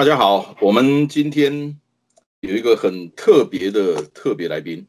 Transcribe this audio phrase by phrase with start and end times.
[0.00, 1.78] 大家好，我们今天。
[2.40, 4.86] 有一个很特别的特别来宾，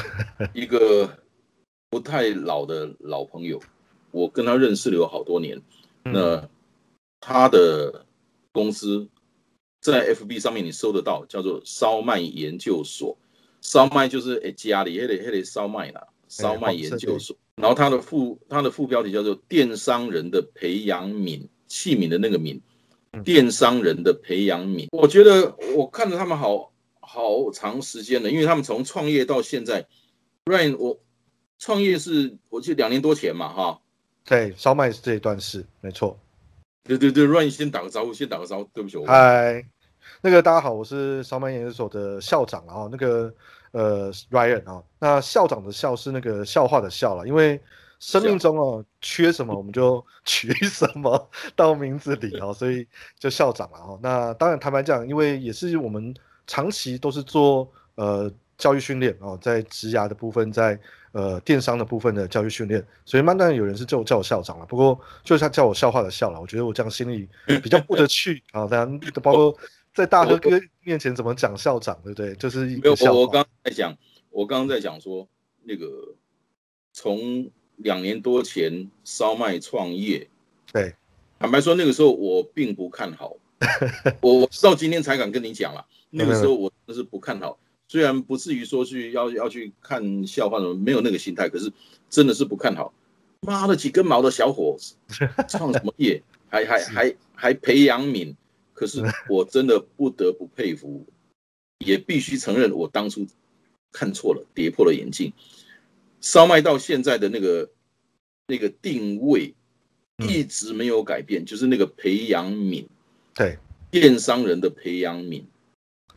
[0.54, 1.18] 一个
[1.90, 3.60] 不太老的老朋友，
[4.12, 5.60] 我跟他认识了有好多年。
[6.04, 6.48] 那
[7.20, 8.06] 他的
[8.50, 9.06] 公司
[9.82, 13.14] 在 FB 上面你搜得到，叫做烧麦研究所。
[13.60, 17.36] 烧麦就是诶家里还得还得烧麦啦，烧麦研究所。
[17.56, 22.58] 然后他的副他的副标题叫做电商人的培养皿器皿的那个皿，
[23.24, 24.86] 电商人的培养皿。
[24.92, 26.72] 我觉得我看着他们好。
[27.08, 29.86] 好长时间了，因为他们从创业到现在
[30.46, 30.98] ，Ryan，我
[31.56, 33.80] 创业是我记得两年多前嘛，哈，
[34.24, 36.18] 对，烧麦是这一段是没错，
[36.82, 39.64] 对对对，Ryan 先打个招呼，先打个招呼，对不起，嗨，
[40.20, 43.32] 那个大家好，我是烧麦研究所的校长啊，那个
[43.70, 47.58] 呃 Ryan 啊，那校长的校是那个笑话的笑了，因为
[47.98, 52.86] 生命中哦缺什么我们就 取什么到名字里哦，所以
[53.18, 56.14] 就校长了哈，那当然坦白讲，因为也是我们。
[56.48, 60.78] 长期都是做呃教育训练哦，在职涯的部分，在
[61.10, 64.64] 呃电商的部分的教育训练，所以慢慢有人是叫叫我校长了。
[64.64, 67.28] 不过就像叫我笑话的笑了，我觉得我这样心里
[67.60, 68.64] 比较过得去啊。
[68.68, 69.58] 当然，包括
[69.92, 70.50] 在大哥哥
[70.84, 72.32] 面前怎么讲校长，对不对？
[72.36, 73.98] 就是没有我我刚在讲，
[74.30, 75.26] 我刚刚在讲说
[75.64, 76.14] 那个
[76.92, 80.28] 从两年多前烧麦创业，
[80.72, 80.94] 对，
[81.38, 83.36] 坦白说那个时候我并不看好，
[84.20, 85.84] 我我到今天才敢跟你讲了。
[86.10, 91.70] 那个时候我真是不看好，虽然不至于说去要要去看笑话什么，没有那个心态，可是
[92.08, 92.92] 真的是不看好。
[93.42, 94.94] 妈的，几根毛的小伙子
[95.48, 98.34] 创什么业，还还还还培养皿，
[98.72, 101.04] 可是我真的不得不佩服，
[101.84, 103.26] 也必须承认我当初
[103.92, 105.32] 看错了，跌破了眼镜。
[106.20, 107.70] 烧麦到现在的那个
[108.46, 109.54] 那个定位
[110.28, 112.86] 一直没有改变，就是那个培养皿，
[113.34, 113.58] 对，
[113.90, 115.44] 电商人的培养皿。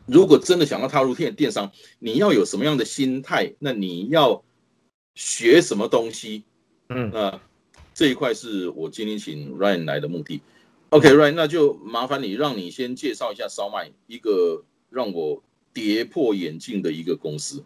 [0.06, 3.54] 如果真的想要踏入电电商，你要有什么样的心态？
[3.58, 4.42] 那你要
[5.14, 6.42] 学什么东西？
[6.88, 7.42] 嗯啊，
[7.94, 10.40] 这一块是我今天请 Ryan 来的目的。
[10.88, 15.40] OK，Ryan，那就麻烦你，让你先介绍一下烧麦，一个让我
[15.72, 17.62] 跌破眼镜的一个公司。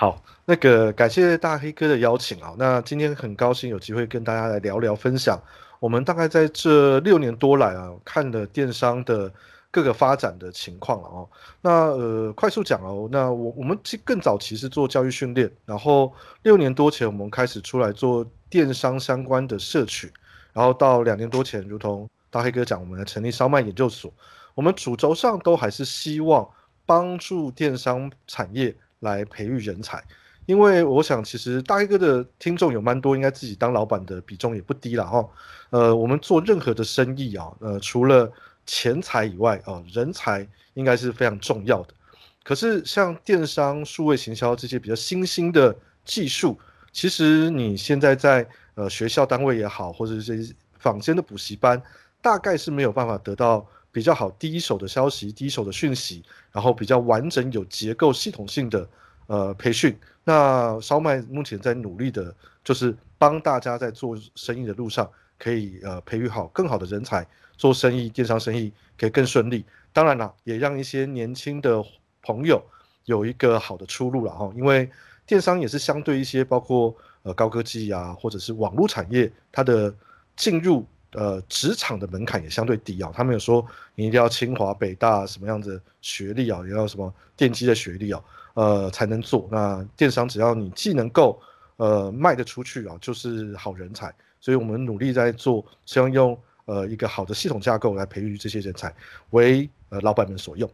[0.00, 2.54] 好，那个感谢大黑哥的邀请啊。
[2.56, 5.36] 那今天很高兴有机会跟大家来聊聊分享，
[5.80, 9.28] 我们大概在这六年多来啊，看的电商的。
[9.70, 11.28] 各个发展的情况了哦，
[11.60, 16.10] 那呃快速讲哦，那我我们其更早期是做教育训练，然后
[16.42, 20.10] 六年多前我们开始出来做电商相关的社群，
[20.54, 24.10] 然后到两年多前，如同大黑哥讲，我们来成立烧麦研究所，
[24.54, 26.48] 我们主轴上都还是希望
[26.86, 30.02] 帮助电商产业来培育人才，
[30.46, 35.28] 因为我想其实大黑哥的听众有蛮多，应该自己当老板的比重也不低了哈，
[35.70, 38.30] 呃，我们做任何的生意啊，呃，除了
[38.66, 41.94] 钱财以外啊，人才应该是非常重要的。
[42.42, 46.58] 可是像电商、数位行销这些比较新兴的技术，
[46.92, 51.80] 其实你现在在呃学校单位也好，或者是这些坊间的补习班，
[52.22, 53.66] 大概是没有办法得到
[53.98, 56.22] 比较好第一手的消息、第一手的讯息，
[56.52, 58.88] 然后比较完整、有结构、系统性的
[59.26, 59.98] 呃培训。
[60.22, 62.32] 那烧麦目前在努力的，
[62.62, 67.26] 就是帮大家在做生意的路上，可以呃培育好更好的人才。
[67.56, 69.64] 做生意，电商生意可以更顺利。
[69.92, 71.84] 当然了，也让一些年轻的
[72.22, 72.62] 朋友
[73.06, 74.48] 有一个好的出路了哈。
[74.54, 74.88] 因为
[75.26, 76.94] 电商也是相对一些，包括
[77.24, 79.92] 呃高科技啊，或者是网络产业，它的
[80.36, 83.10] 进入呃职场的门槛也相对低啊。
[83.14, 83.64] 他们有说
[83.94, 88.22] 你一定要清华、北大什么样子学历啊，也要什么电机的学历啊，
[88.54, 89.48] 呃才能做。
[89.50, 91.40] 那电商只要你既能够
[91.76, 94.14] 呃卖得出去啊，就是好人才。
[94.40, 96.38] 所以我们努力在做，希望用。
[96.68, 98.94] 呃，一个好的系统架构来培育这些人才，
[99.30, 100.70] 为呃老板们所用。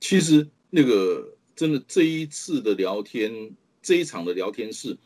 [0.00, 1.26] 其实那个
[1.56, 3.32] 真的这一次的聊天，
[3.80, 4.98] 这一场的聊天是，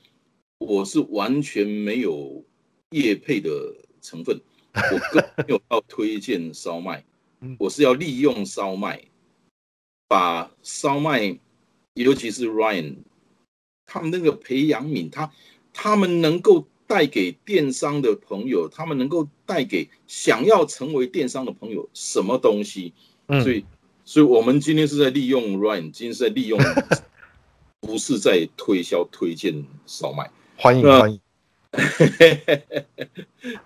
[0.58, 2.44] 我是完全没有
[2.90, 3.48] 业配的
[4.02, 4.40] 成分，
[4.74, 7.04] 我更没有要推荐烧麦，
[7.58, 9.00] 我是要利用烧麦，
[10.08, 11.38] 把烧麦，
[11.94, 12.96] 尤其是 Ryan，
[13.86, 15.30] 他们那个培养皿，他
[15.72, 22.92] 他们能够带给电商的朋友，他们能够带给想要成为电商的朋友什么东西？
[23.28, 23.64] 嗯所以，
[24.04, 26.58] 所以我们今天是在利用 Ryan，今天是在利用，
[27.80, 30.30] 不是在推销推荐烧麦。
[30.56, 31.20] 欢迎欢迎。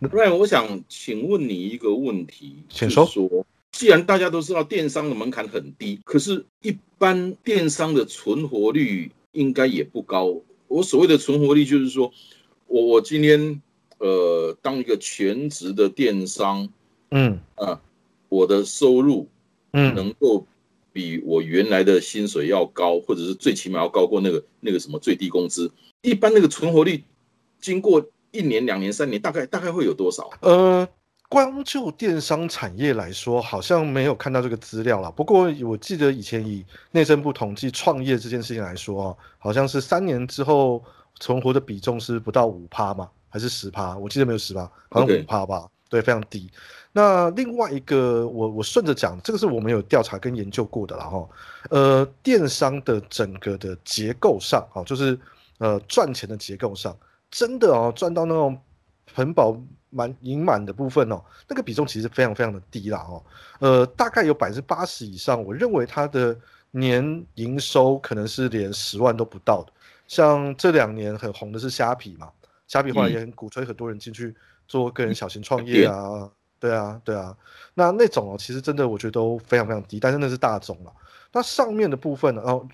[0.00, 10.40] Ryan，我想请问你一个问题，请就是说，既然大家都知道电商的门槛很低，可是，一般电商的存活率应该也不高。
[10.68, 12.12] 我所谓的存活率，就是说
[12.66, 13.60] 我我今天
[13.98, 16.68] 呃当一个全职的电商，
[17.10, 17.80] 嗯啊
[18.28, 19.28] 我的收入
[19.72, 20.46] 嗯能够
[20.92, 25.70] 比我原来的薪水要高，或者是最起码要高过那个那个什么最低工资。
[26.02, 27.02] 一般那个存活率，
[27.60, 28.04] 经过
[28.34, 30.28] 一年、两年、三年，大概大概会有多少？
[30.40, 30.86] 呃，
[31.28, 35.10] 光就电商产业来说，好像没有看到这个资料啦。
[35.10, 40.82] 不过我记得以前以内政部统计创业这件事情来说啊，好像是三年之后
[41.20, 43.96] 存活的比重是不到五趴嘛，还是十趴？
[43.96, 45.66] 我记得没有十趴，好像五趴吧。
[45.88, 46.50] 对，非常低。
[46.90, 51.28] 那另外一个，我我顺着讲，这个是我们有调查跟研究过的啦哈。
[51.70, 55.16] 呃，电商的整个的结构上，啊，就是
[55.58, 56.96] 呃赚钱的结构上，
[57.34, 58.56] 真的哦赚到那种
[59.12, 59.60] 很饱
[59.90, 63.20] 满盈满的部分哦，那个比重其实非常非常的低啦哦。
[63.58, 66.36] 呃，大概有百分之八十以上，我认为它的
[66.70, 69.72] 年营收可能是连十万都不到的。
[70.06, 72.30] 像这两年很红的是虾皮嘛，
[72.68, 74.32] 虾皮后来也很鼓吹很多人进去
[74.68, 77.36] 做个人小型创业啊，对啊，对啊。
[77.74, 80.92] 那那种哦，其实真的我觉得都非常非常低，但是那是大众了。
[81.32, 82.64] 那上面的部分呢，哦，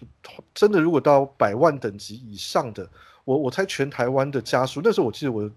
[0.52, 2.86] 真的如果到百万等级以上的，
[3.30, 5.48] 我我猜全台湾的家数，那时候我记得我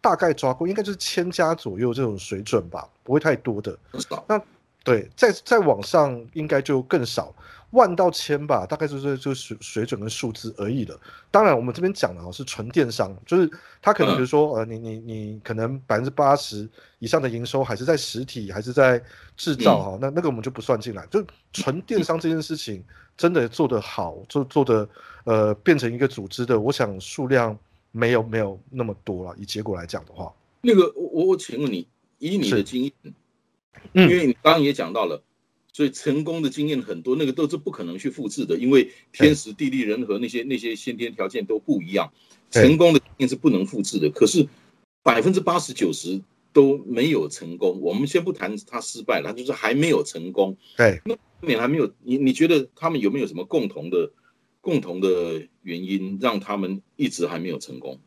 [0.00, 3.78] 大概抓过，应该就是千家左右这种水准吧，不会太多的。
[4.26, 4.40] 那。
[4.82, 7.34] 对，在在网上应该就更少，
[7.72, 10.98] 万到千吧，大概就是就是水水准跟数字而已了。
[11.30, 13.48] 当然，我们这边讲的哦是纯电商，就是
[13.82, 16.66] 他可能嗯比如说、呃，你你你可能百分之八十
[16.98, 19.00] 以上的营收还是在实体，还是在
[19.36, 21.06] 制造哈、那那个我们就不算进来。
[21.10, 22.82] 就纯电商这件事情
[23.20, 24.88] 真的做得好，做做的
[25.24, 27.58] 呃变成一个组织的，我想数量
[27.92, 29.36] 没有没有那么多了。
[29.38, 30.32] 以结果来讲的话，
[30.62, 31.86] 那个，我我我请问你，
[32.18, 32.92] 以你的经验，
[33.92, 34.08] 嗯。
[34.08, 35.22] 因为你刚刚也讲到了，
[35.70, 42.10] 所以成功的经验很多，那个都是不可能去复制的，因为天时地利人和那些那些先天条件都不一样，
[42.50, 44.08] 成功的经验是不能复制的。
[44.08, 44.48] 可是
[45.02, 46.18] 百分之八十九十
[46.54, 54.10] 都没有成功，我们先不谈他失败了，他就是还没有成功，对，后面还没有，你你觉得他们有没有什么共同的
[54.60, 55.08] 共同的
[55.62, 57.98] 原因，让他们一直还没有成功？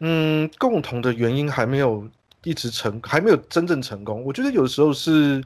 [0.00, 2.08] 嗯，共同的原因还没有
[2.44, 4.24] 一直成，还没有真正成功。
[4.24, 5.44] 我觉得有时候是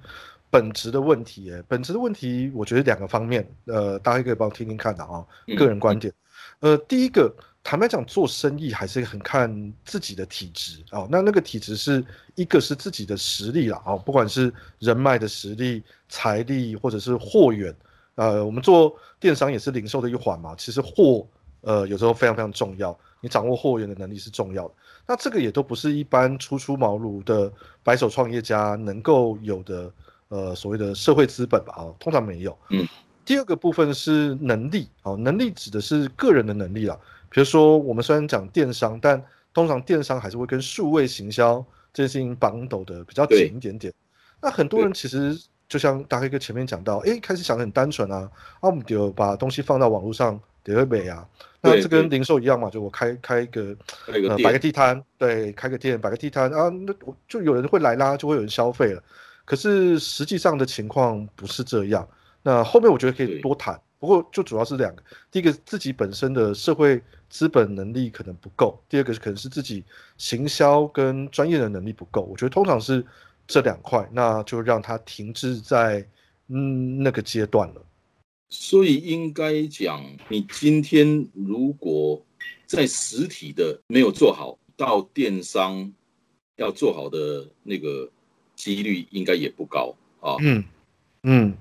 [0.50, 6.12] 本质的问题，哎，本质的问题，我觉得两个方面，呃，大家可以帮我听听看的啊，嗯个人观点。
[6.60, 7.34] 呃，第一个，
[7.64, 11.08] 坦白讲，做生意还是很看自己的体质哦。
[11.10, 17.74] 那那个体质是一个是自己的实力啦，哦，不管是人脉的实力、财力，或者是货源。
[18.16, 21.26] 呃，我们做电商也是零售的一环嘛，其实货
[21.62, 24.74] 呃有时候非常非常重要，你掌握货源的能力是重要的。
[25.06, 27.50] 那这个也都不是一般初出茅庐的
[27.82, 29.90] 白手创业家能够有的
[30.28, 32.56] 呃所谓的社会资本吧，啊，通常没有。
[32.68, 32.86] 嗯。
[33.24, 36.94] 第二个部分是能力，哦，能力指的是个人的能力啦。
[37.34, 39.20] 比如说，我们虽然讲电商，但
[39.52, 41.56] 通常电商还是会跟数位行销
[41.92, 43.92] 这件事情绑斗的比较对紧一点点。
[44.40, 45.36] 那很多人其实
[45.68, 48.30] 就像大黑哥前面讲到，诶，开始想的很单纯啊，
[48.60, 51.26] 啊，我们就把东西放到网络上，得会美啊。
[51.60, 59.02] 那对这跟零售一样嘛，就我开开一个呃摆个，地摊，对，开个店，摆个地摊啊，那我就有人会来啦，就会有人消费了。
[59.44, 62.08] 可是实际上的情况不是这样。
[62.42, 67.02] 那后面我觉得可以多谈，不过就主要是两个，第一个自己本身的社会
[67.34, 69.82] 资本能力可能不够，第二个可能是自己
[70.16, 72.22] 行销跟专业的能力不够。
[72.22, 73.04] 我觉得通常是
[73.44, 76.06] 这两块，那就让它停滞在
[76.46, 77.82] 嗯那个阶段了。
[78.50, 82.24] 所以应该讲，你今天如果
[82.66, 85.92] 在实体的没有做好，到电商
[86.54, 88.08] 要做好的那个
[88.54, 90.36] 几率应该也不高啊。
[90.38, 90.62] 嗯
[91.24, 91.52] 嗯，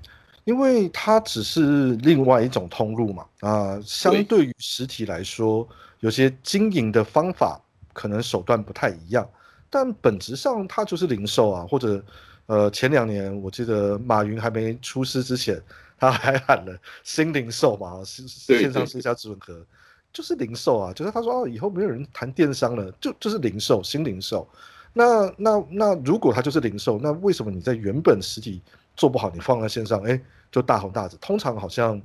[0.46, 5.68] 因为它只是另外一种通路嘛，啊、相对于实体来说，
[6.00, 7.62] 有些经营的方法
[7.94, 9.28] 可能手段不太一样，
[9.70, 12.04] 但本质上它就是零售啊，或者
[12.48, 15.62] 呃前两年我记得马云还没出师之前，
[15.98, 19.66] 他还喊了新零售嘛，是对线上对线下整合，
[20.12, 24.48] 就是零售啊，就是他说哦，以后没有人谈电商了，就就是零售，新零售。
[24.96, 28.62] 那那那如果它就是零售，那为什么你在原本实体
[28.96, 30.22] 做不好，你放在线上，哎，
[30.52, 31.18] 就大红大紫？
[31.18, 32.02] 通常好像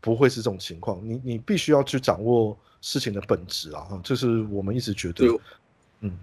[0.00, 1.00] 不会是这种情况。
[1.02, 5.40] 你你必须要去掌握事情的本质啊，哈，这是我们一直觉得对，
[6.00, 6.18] 嗯，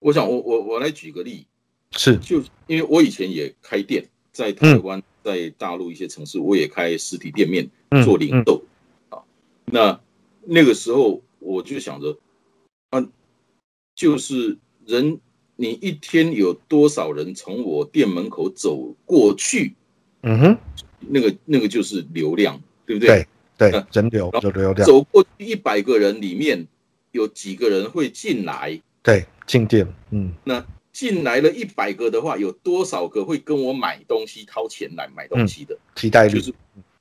[0.00, 1.46] 我想我我我来举个例，
[1.92, 8.62] 是就因为我以前也开店，在台湾、在大陆一些城市，我也开实体店面嗯做零售
[9.08, 9.22] 啊。
[9.64, 10.00] 那
[10.44, 12.16] 那个时候我就想着，
[12.90, 13.04] 啊，
[13.94, 15.20] 就是人，
[15.60, 19.74] 你一天有多少人从我店门口走过去，
[20.22, 20.58] 嗯哼，
[21.00, 23.26] 那个那个就是流量，对不对？
[23.56, 26.64] 对人流流流量，走过去一百个人里面，
[27.10, 28.80] 有几个人会进来？
[29.02, 35.76] 对进店，嗯那进来了一百个的话，有多少个会跟我买东西、掏钱来买东西的？
[35.96, 36.54] 替代率就是，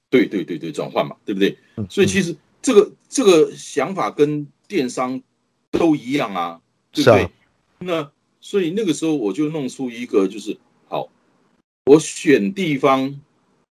[0.09, 1.55] 对对对对，转换嘛，对不对？
[1.75, 5.21] 嗯所以其实这个这个想法跟电商
[5.69, 6.59] 都一样啊，
[6.91, 7.29] 对不对？
[7.77, 11.09] 那所以那个时候我就弄出一个，就是好，
[11.85, 13.19] 我选地方，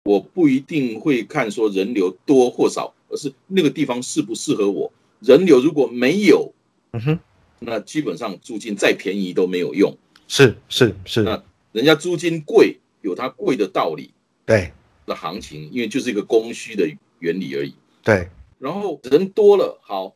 [0.05, 4.93] 我不一定会看说人流多或少，而是那个地方适不适合我。
[5.21, 6.53] 人流如果没有，
[6.93, 7.19] 嗯哼，
[7.61, 9.97] 那基本上租金再便宜都没有用。
[10.29, 11.43] 是是是，那
[11.73, 14.11] 人家租金贵有它贵的道理
[14.47, 14.73] 对
[15.07, 16.89] 的行情，因为就是一个供需的
[17.21, 17.75] 原理而已。
[18.03, 18.29] 对，
[18.59, 20.15] 然后人多了，好，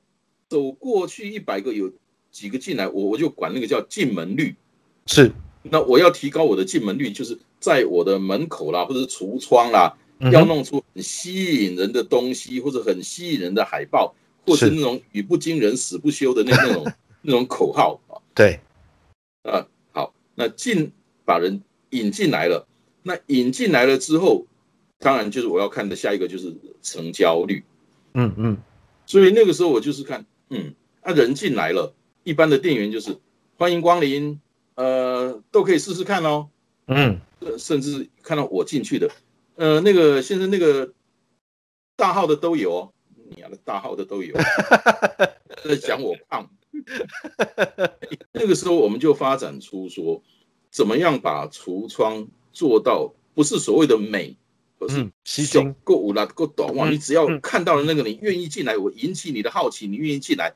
[0.48, 1.92] 走过去一百个有
[2.38, 4.54] 几个进来，我我就管那个叫进门率。
[5.06, 5.32] 是，
[5.64, 9.92] 那我要提高我的进门率，就是在我的门口啦，或者是橱窗啦，
[10.30, 14.14] 要弄出很吸引人的东西，或者很吸引人的海报，
[14.46, 16.92] 或是是那种语不惊人死不休的那那种
[17.22, 18.14] 那种口号啊。
[18.34, 18.60] 对，
[19.42, 20.92] 啊，好，那进
[21.24, 22.64] 把人引进来了，
[23.02, 24.46] 那引进来了之后，
[25.00, 27.64] 当然就是我要看的下一个就是成交率。
[28.14, 28.56] 嗯嗯
[29.06, 31.94] 所以那个时候我就是看，嗯，啊人进来了，
[32.28, 33.16] 一般的店员就是
[33.56, 34.38] 欢迎光临，
[34.74, 36.50] 呃，都可以试试看哦，
[36.86, 39.10] 嗯，呃甚至看到我进去的，
[39.56, 40.92] 呃，那个先生那个
[41.96, 42.92] 大号的都有哦，
[43.30, 44.36] 你丫的大号的都有，
[45.64, 46.50] 在讲我胖。
[48.32, 50.22] 那个时候我们就发展出说，
[50.70, 54.36] 怎么样把橱窗做到不是所谓的美，
[54.78, 55.74] 而是嗯吸睛。
[55.82, 56.90] 够无啦够短哇！
[56.90, 57.40] 嗯你只要嗯。
[57.40, 60.52] 看到了那个，你愿意进来，我引起你的好奇，你愿意进来，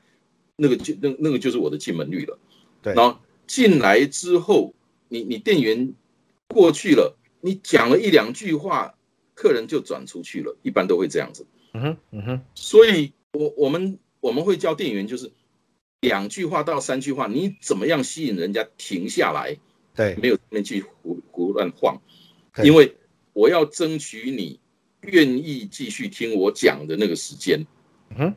[0.55, 2.37] 那个就那那个就是我的进门率了。
[2.81, 4.73] 对然后进来之后，
[5.07, 5.93] 你你店员
[6.47, 8.93] 过去了，你讲了一两句话，
[9.33, 11.45] 客人就转出去了，一般都会这样子。
[11.73, 15.31] 嗯哼嗯哼，所以我我们我们会教店员就是
[16.01, 19.57] 两句话到三句话，你怎么样吸引人家停下来，
[19.95, 21.99] 对没有那边去胡胡乱晃，
[22.53, 22.95] 对因为
[23.33, 24.59] 我要争取你
[25.01, 27.65] 愿意继续听我讲的那个时间。
[28.11, 28.35] 嗯哼，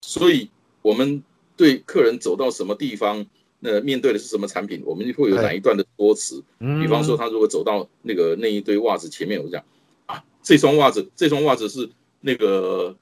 [0.00, 0.50] 所以
[0.82, 1.22] 我们
[1.56, 3.24] 对客人走到什么地方，
[3.60, 6.42] 那面对的是什么产品，我们会有哪一段的说辞。
[6.58, 9.62] 嗯，比方说，他如果走到那个那一堆袜子前面，我讲
[10.06, 11.88] 啊，这双袜子，这双袜子是
[12.20, 12.96] 那个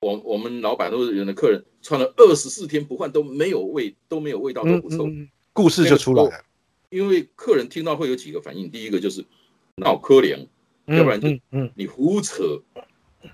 [0.00, 5.06] 我我们老板或者有的客人穿了二十四天不换都没有味，都没有味道，都嗯不臭。
[5.06, 6.44] 嗯，故事就出来了，
[6.88, 9.24] 因为客人听到会有几个反应，第一个就是
[9.76, 10.46] 闹可怜，
[10.86, 11.28] 嗯要不然就
[11.74, 12.60] 你胡扯。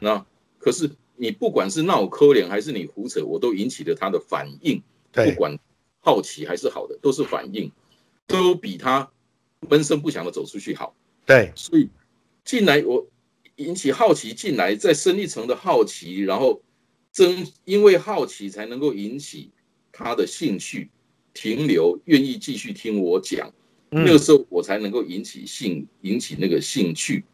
[0.01, 0.27] 那
[0.59, 4.83] 可是你不管是闹可怜还是你胡扯，我都引起了他的反应，
[5.13, 5.59] 不管
[6.01, 7.71] 好奇还是好的，都是反应，
[8.27, 9.11] 都比他
[9.69, 10.95] 闷声不响的走出去好。
[11.25, 11.89] 对，所以
[12.45, 13.07] 进来我
[13.57, 16.61] 引起好奇进来，再深一层的好奇，然后
[17.11, 19.51] 增因为好奇才能够引起
[19.91, 20.91] 他的兴趣
[21.35, 23.49] 停留，愿意继续听我讲。
[23.93, 27.25] 嗯那个时候我才能够引起兴，引起那个兴趣。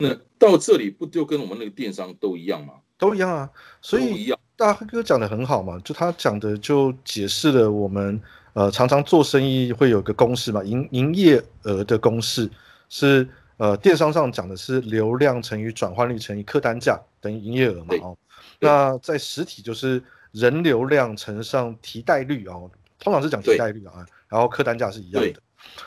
[0.00, 2.74] 那到这里不就跟我们那个电商都一样吗？
[2.98, 4.34] 都一样啊，所以。
[4.56, 8.20] 大黑哥讲的很好嘛，就他讲的就解释了我们
[8.52, 12.46] 呃常常做生意会有个公式嘛，营营业额的公式
[12.90, 13.26] 是
[13.56, 18.18] 呃电商上讲的是流量乘以转换率乘以客单价等于营业额嘛哦，
[18.58, 20.02] 那在实体就是
[20.32, 25.40] 人流量乘上提代率哦，通常是讲提对代率啊，然后客单价是一样的。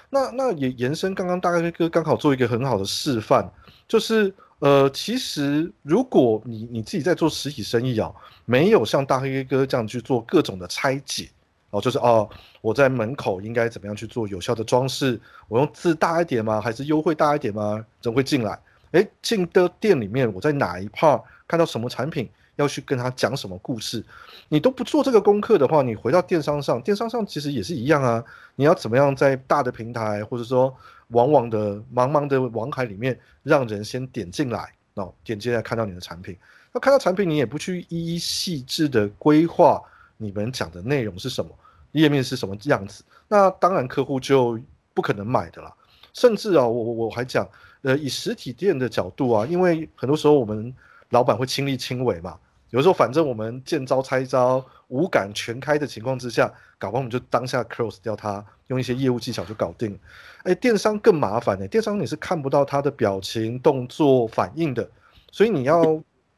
[0.10, 3.50] 那那也延伸刚刚大黑哥刚好做一个很好的示范，
[3.88, 8.12] 就是呃，其实如果你你自己在做实体生意啊，
[8.46, 11.30] 没有像大黑哥这样去做各种的拆解
[11.72, 12.30] 哦，就是哦，
[12.62, 15.20] 我在门口应该怎么样去做有效的装饰？
[15.48, 16.62] 我用字大一点吗？
[16.62, 17.84] 还是优惠大一点吗？
[18.02, 18.58] 人会进来？
[18.92, 24.04] 诶，进的店里面，我在哪一 part 看到什么产品，要去跟他讲什么故事？
[24.50, 28.24] 你都不做这个功课的话，你回到电商上，电商上其实也是一样啊。
[28.56, 30.76] 你要怎么样在大的平台，或者说
[31.10, 36.38] 往往的茫茫的网海里面，让人先点进来，哦，点进来看到你的产品。
[36.72, 39.82] 那看到产品，你也不去一一细致的规划
[40.18, 41.52] 你们讲的内容是什么，
[41.92, 44.60] 页面是什么样子，那当然客户就
[44.94, 45.74] 不可能买的啦。
[46.14, 47.48] 甚至啊，我我我还讲，
[47.82, 50.74] 呃，以实体店的角度啊，因为很多时候我们
[51.10, 52.38] 老板会亲力亲为嘛，
[52.74, 59.96] 有时候反正我们见招拆招，五感全开的情况之下，搞不好我们就当下 close 掉它，用一些业务技巧就搞定。
[60.42, 64.90] 哎，电商更麻烦呢，电商你是看不到他的表情、动作、反应的，
[65.32, 65.84] 所以你要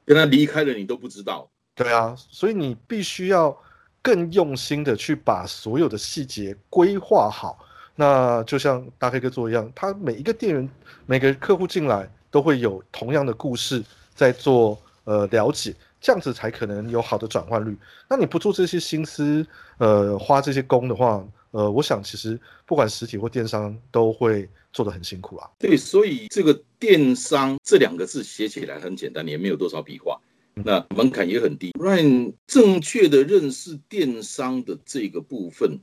[0.04, 1.50] 跟他离开了，你都不知道。
[1.74, 3.58] 对啊，所以你必须要
[4.02, 7.58] 更用心的去把所有的细节规划好。
[7.96, 10.70] 那就像大黑哥做一样，他每一个店员、
[11.06, 13.82] 每个客户进来都会有同样的故事
[14.14, 15.74] 在做呃了解，
[16.06, 17.76] 这样子才可能有好的转换率。
[18.08, 19.44] 那你不做这些心思，
[19.80, 25.50] 呃，花这些工的话，呃，我想其实不管实体或电商都会做得很辛苦啊。
[25.58, 30.16] 对，所以这个电商这两个字写起来很简单，也没有多少笔画，
[30.54, 31.72] 那门槛也很低。
[31.80, 31.98] 让
[32.46, 35.80] 正确的认识电商的这个部分。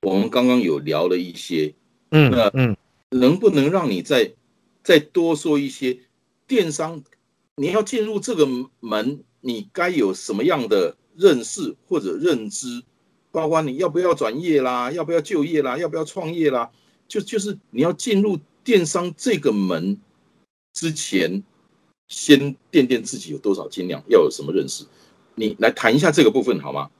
[0.00, 1.74] 我们刚刚有聊了一些，
[2.10, 2.74] 嗯，那嗯，
[3.10, 4.32] 能不能让你再
[4.82, 5.98] 再多说一些
[6.46, 7.04] 电商？
[7.56, 8.48] 你要进入这个
[8.80, 12.82] 门，你该有什么样的认识或者认知？
[13.30, 16.70] 包括你要不要转业啦，要不要就业啦，要不要创业啦？
[17.08, 19.98] 就就是你要进入电商这个门
[20.72, 21.42] 之前，
[22.08, 22.38] 先
[22.70, 24.84] 掂掂自己有多少斤两，要有什么认识？
[25.34, 26.90] 你来谈一下这个部分好吗？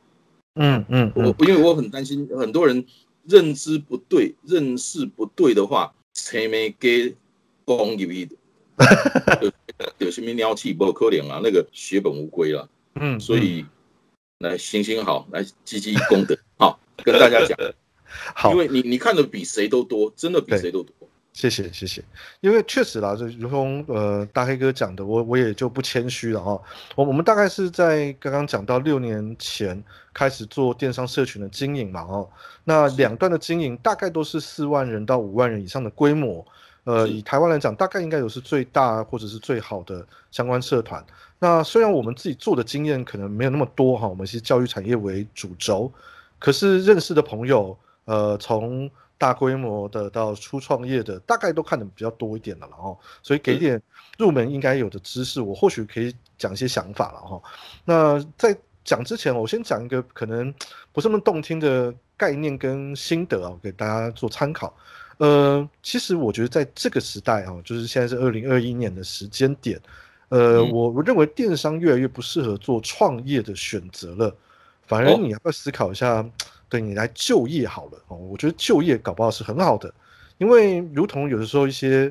[0.54, 2.84] 嗯嗯，我因为我很担心很多人
[3.24, 7.14] 认知不对、认识不对的话，前面给
[7.66, 8.28] 崩一笔，
[10.04, 12.68] 有什么鸟气不可怜啊，那个血本无归了。
[12.96, 13.64] 嗯，所以
[14.38, 17.56] 来行行好，来积积功德，好跟大家讲。
[18.34, 20.94] 好，因为你你看的比谁都多，真的比谁都多。
[21.32, 22.04] 谢谢谢谢，
[22.42, 26.60] 因为确实啦，就如同呃大黑哥讲的，我我也就不谦虚了哈。
[26.94, 29.82] 我我们大概是在刚刚讲到六年前
[30.12, 32.28] 开始做电商社群的经营嘛哦，
[32.64, 36.46] 那两段的经营大概都是四万人到五万人以上的规模，
[36.84, 41.04] 呃，以台湾来讲，大概应该有是最大或者是最好的相关社团。
[41.38, 45.92] 那虽然我们自己做的经验可能没有那么多哈，我们是教育产业为主轴，
[46.38, 53.80] 可是认识的朋友，呃，从大规模的到初创业的，大概都看的比较多一点了，然后，所以给点
[54.18, 57.42] 入门应该有的知识，我或许可以讲一些想法了哈。
[57.84, 60.52] 那在讲之前，我先讲一个可能
[60.92, 64.74] 不是那么动听的概念跟心得啊，给大家做参考。
[65.18, 69.80] 呃，其实我觉得在这个时代啊，就是现在是二零二一年的时间点，
[70.28, 74.34] 呃，我我认为电商越来越不适合做创业的选择了，
[74.86, 76.24] 反而你要思考一下？
[76.68, 79.92] 对你来就业好了哦，我觉得就业搞不好是很好的，
[80.38, 82.10] 因为如同有的时候一些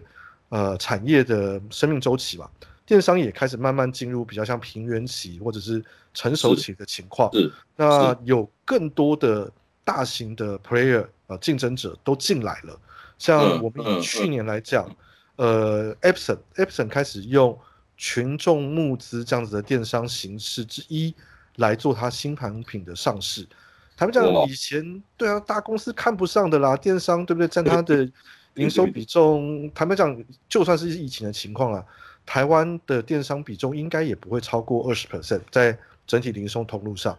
[0.49, 2.47] 呃产业的生命周期吧，
[2.85, 5.83] 电商也开始慢慢进入比较像平原期或者是
[6.13, 7.27] 成熟期的情况。
[7.33, 9.51] 是，那有更多的
[9.83, 12.79] 大型的 player 呃竞争者都进来了，
[13.21, 14.89] 像我们以去年来讲，
[15.35, 17.55] 呃，Epson Epson 开始用
[17.95, 21.13] 群众募资这样子的电商形式之一
[21.57, 23.47] 来做它新产品的上市。
[23.95, 27.47] 他们讲以前对啊，大公司看不上的啦，电商对不对？
[27.47, 28.11] 占它的
[28.55, 31.85] 营收比重，坦白讲就算是疫情的情况啊，
[32.25, 37.15] 台湾的电商比重应该也不会超过二十 percent，在整体零售通路上，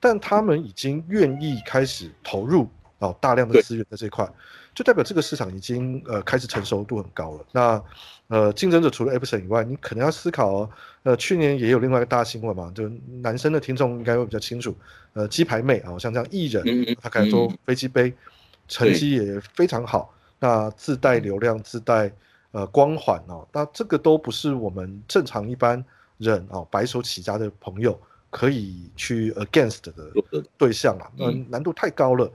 [0.00, 4.28] 但他们已经愿意开始投入哦大量的资源在这块，
[4.74, 7.46] 就代表这个市场已经呃开始成熟度很高了。
[7.52, 7.82] 那
[8.28, 10.70] 呃竞争者除了 Epson 以外，你可能要思考哦，
[11.04, 12.88] 呃去年也有另外一个大新闻嘛，就
[13.22, 14.74] 男生的听众应该会比较清楚。
[15.12, 18.12] 呃，鸡排妹啊，像这样艺人，他开始做飞机杯，
[18.66, 20.12] 成绩也非常好。
[20.40, 22.12] 那自带流量，自带
[22.50, 25.82] 呃光环哦，那这个都不是我们正常一般
[26.18, 27.96] 人哦白手起家的朋友
[28.28, 32.28] 可以去 against 的对象啊，嗯难度太高了。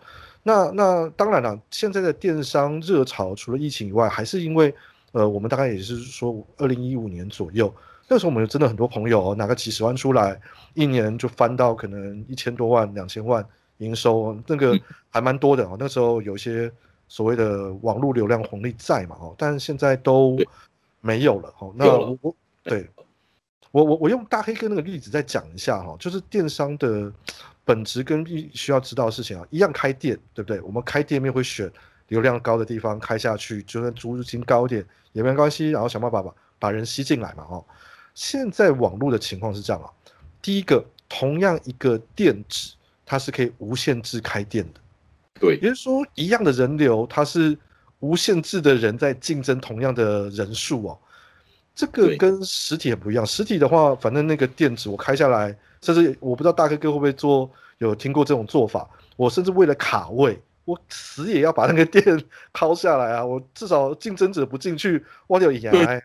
[0.43, 4.73] 那那当然了，现在的电商热潮除了疫情以外，还是因为
[5.11, 7.73] 呃，我们大概也是说二零一五年左右。
[8.07, 10.39] 那时候我们真的很多朋友拿个几十万出来，
[10.73, 13.45] 一年就翻到可能一千多万、两千万
[13.77, 14.75] 营收，那个
[15.09, 15.75] 还蛮多的哦。
[15.79, 16.71] 那时候有一些
[17.07, 20.37] 所谓的网络流量红利在嘛哦，但是现在都
[21.01, 21.71] 没有了哦。
[21.75, 22.89] 那我我对
[23.71, 27.11] 我我我用大黑哥那个例子再讲一下哈，就是电商的
[27.69, 30.59] 本质跟必需要知道的事情啊，一样开店对不对？
[30.61, 31.71] 我们开店面会选
[32.07, 37.63] 流量高的地方开下去，就算租金高一点也没关系，然后想办法把把人吸进来嘛哦。
[38.15, 39.87] 现在网络的情况是这样啊，
[40.41, 42.73] 第一个，同样一个店址，
[43.05, 44.79] 它是可以无限制开店的，
[45.39, 47.55] 对，也就是说，一样的人流，它是
[47.99, 50.97] 无限制的人在竞争同样的人数哦。
[51.75, 62.03] 这个跟实体很不一样，实体的话，反正那个店址我开下来，甚至我不知道大哥哥会不会做，有听过这种做法，我甚至为了卡位，我死也要把那个店
[62.53, 63.23] 敲下来啊！
[63.25, 65.99] 我至少竞争者不进去，我就赢啊！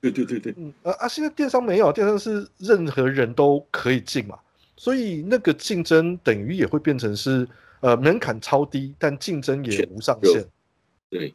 [0.00, 1.08] 对对对对，嗯啊啊！
[1.08, 4.38] 现在电商没有，电商是任何人都可以进嘛，
[4.76, 7.48] 所以那个竞争等于也会变成是
[7.80, 10.44] 呃门槛超低，但竞争也无上限。
[11.10, 11.34] 对，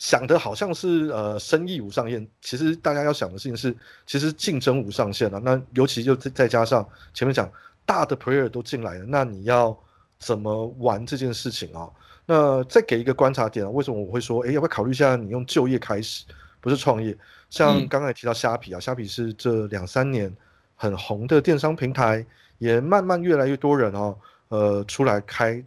[0.00, 5.38] 想的好像是呃生意无上限，其实大家要想的事情是，其实竞争无上限了。
[5.38, 7.48] 那尤其就再再加上前面讲
[7.84, 9.78] 大的 player 都进来了，那你要
[10.18, 11.86] 怎么玩这件事情啊？
[12.24, 16.24] 那再给一个观察点啊，为什么我会说，哎，要不要考虑一下你用就业开始，
[16.62, 17.14] 不是创业？
[17.50, 20.34] 像刚才提到虾皮啊，虾皮是这两三年
[20.76, 22.24] 很红的电商平台，
[22.56, 24.16] 也慢慢越来越多人哦，
[24.48, 25.62] 呃，出来开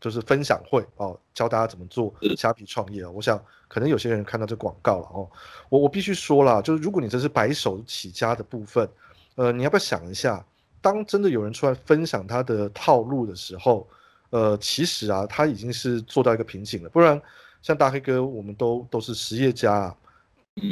[0.00, 3.10] 就是分享会哦，教大家怎么做虾皮创业啊。
[3.10, 5.30] 我想可能有些人看到这广告了哦，
[5.68, 8.88] 我我必须说了，就是如果你这是白手起家的部分，
[9.36, 10.44] 呃，你要不要想一下，
[10.80, 13.88] 当真的有人出来分享他的套路的时候，
[14.30, 17.20] 呃，其实啊，他已经是做到一个瓶颈了，不然
[17.62, 19.96] 像大黑哥，我们都都是实业家啊。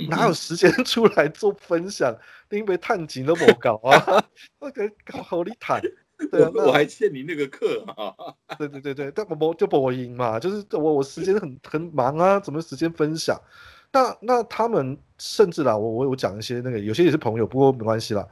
[0.09, 2.17] 哪有时间 出来做分享？
[2.51, 4.25] 因为探景都不搞啊，
[4.59, 4.91] 那个
[5.23, 5.81] 好厉害。
[6.31, 8.15] 对啊，我 还欠你那个课啊。
[8.59, 13.41] 对对对对，但我就播音嘛，就是我我时间很很忙啊，怎么时间分享？
[13.93, 18.27] 那那他们甚至啦，我我我讲一些那个，有些也是朋友，不过没关系啦。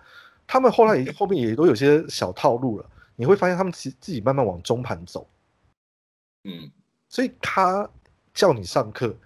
[0.46, 5.26] 他们后来也后面也都有些小套路了，你会发现他们其自己慢慢往中盘走。
[6.44, 6.70] 嗯，
[7.08, 7.88] 所以他
[8.34, 9.16] 叫你上课，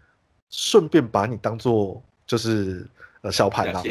[0.50, 2.02] 顺便把你当做。
[2.28, 2.86] 就是
[3.22, 3.82] 呃小盘啦，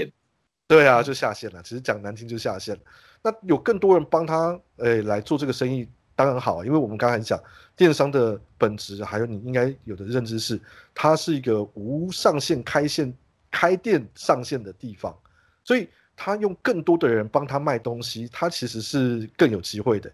[0.68, 1.64] 对啊，就下线了。
[1.64, 2.82] 其实讲难听就下线了。
[3.22, 7.42] 那有更多人帮他诶来做这个生意，当然好，因为我们刚才讲
[7.76, 10.60] 电商的本质，还有你应该有的认知是，
[10.94, 13.14] 它是一个无上限开线
[13.52, 15.16] 开店上线的地方，
[15.64, 20.12] 所以他用更多的人帮他卖东西，他其实是更有机会的。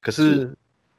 [0.00, 0.52] 可是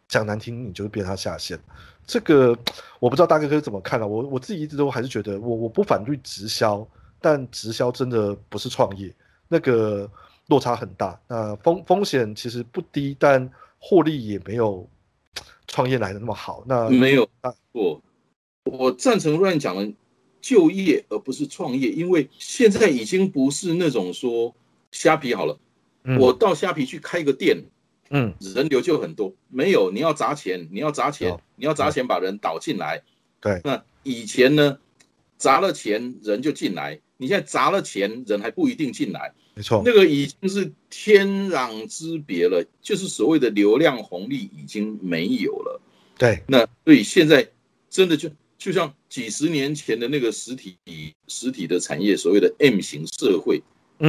[0.07, 1.59] 讲难听，你就是变他下线。
[2.07, 2.57] 这个
[2.99, 6.87] 我不知道大哥哥怎么看了，我我自己一直都还是觉得，我我不反对直销，
[7.19, 9.13] 但直销真的不是创业，
[9.47, 10.09] 那个
[10.47, 14.87] 落差很大，那风风险其实不低，但获利也没有
[15.67, 16.63] 创业来的那么好。
[16.67, 18.01] 那没有啊，我
[18.63, 19.93] 我赞成乱讲的
[20.41, 24.55] 就业而不是创业，因为现在已经不是那种说
[24.91, 25.57] 虾皮好了，
[26.19, 27.63] 我到虾皮去开个店。
[28.11, 33.01] 嗯，人流就很多，没有你要砸钱，你要砸钱，你要砸钱把人导进来。
[33.41, 34.77] 对，那以前呢，
[35.39, 39.33] 砸了钱人就进来，你现在砸了钱人还不一定进来。
[39.55, 45.81] 没错，那个已经是天壤之别了，就是所谓的流量红利已经没有了。
[46.17, 47.49] 对，那所以现在
[47.89, 50.77] 真的就就像几十年前的那个实体
[51.27, 53.63] 实体的产业，所谓的 M 型社会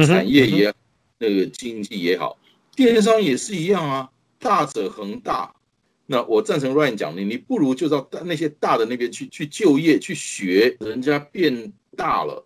[0.05, 0.73] 产业也
[1.17, 2.37] 那个经济也好。
[2.75, 5.53] 电商也是一样啊，大者恒大。
[6.05, 12.45] 那我赞成 Ryan 讲的，你不如就到那些大的那边去去就业去学，人家变大了，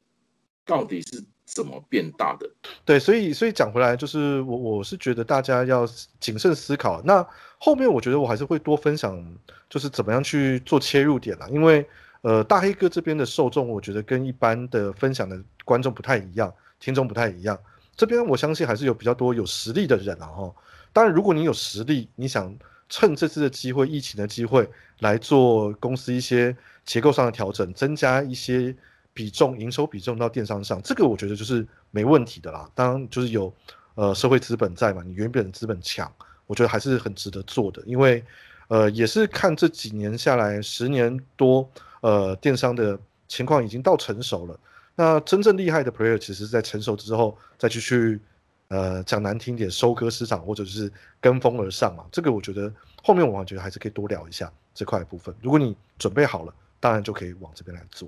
[0.65, 2.49] 到底是怎么变大的？
[2.85, 5.85] 对，所以所以讲回来，就是我我是觉得大家要
[6.19, 7.01] 谨慎思考。
[7.03, 7.25] 那
[7.57, 9.21] 后面我觉得我还是会多分享，
[9.69, 11.47] 就是怎么样去做切入点啦。
[11.51, 11.85] 因为
[12.21, 17.57] 呃，大黑哥这边的受众，我觉得跟一般的分享的观众不太一样，听众不太一样。
[17.95, 20.55] 这边我相信还是有比较多有实力的人啊哈。
[20.93, 22.55] 当然，如果你有实力，你想
[22.89, 24.67] 趁这次的机会、疫情的机会
[24.99, 28.75] 来做公司一些结构上的调整，增加一些
[29.13, 32.69] 比重、营收比重到电商上，这个我觉得就是没问题的啦。
[32.73, 33.53] 当然，就是有
[33.95, 36.11] 呃社会资本在嘛，你原本的资本强，
[36.47, 37.81] 我觉得还是很值得做的。
[37.85, 38.23] 因为
[38.67, 41.69] 呃也是看这几年下来，十年多
[42.01, 42.97] 呃电商的
[43.27, 44.59] 情况已经到成熟了。
[44.95, 48.19] 那真正厉害的 player，其实在成熟之后再去去，
[48.67, 52.05] 呃，讲难听点，收割市场或者是跟风而上嘛。
[52.11, 52.71] 这个我觉得
[53.03, 55.33] 后面我觉得还是可以多聊一下这块部分。
[55.41, 58.07] 如果你准备好了，当然就可以往这边来做。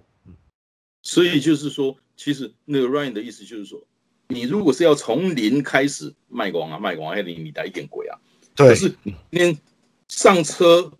[1.04, 3.86] 嗯，所以就是说，其实那个 Ryan 的意思就是说，
[4.30, 8.18] 你如果是要从零开始卖光啊，卖光，还你你带一点鬼啊。
[8.56, 8.70] 对。
[8.70, 8.96] 可是
[9.30, 9.60] 你
[10.08, 10.92] 上车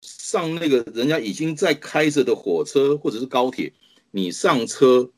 [0.00, 3.72] 上那个人家已经在开着的火车或者是高铁。
[4.10, 5.10] 你上车，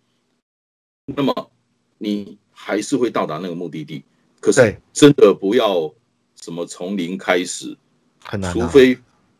[1.06, 1.50] 那么
[1.96, 4.04] 你还是会到达那个目的地。
[4.40, 5.94] 可是真的不要
[6.40, 7.76] 什么从零开始，
[8.24, 8.52] 很难。
[8.52, 8.98] 除非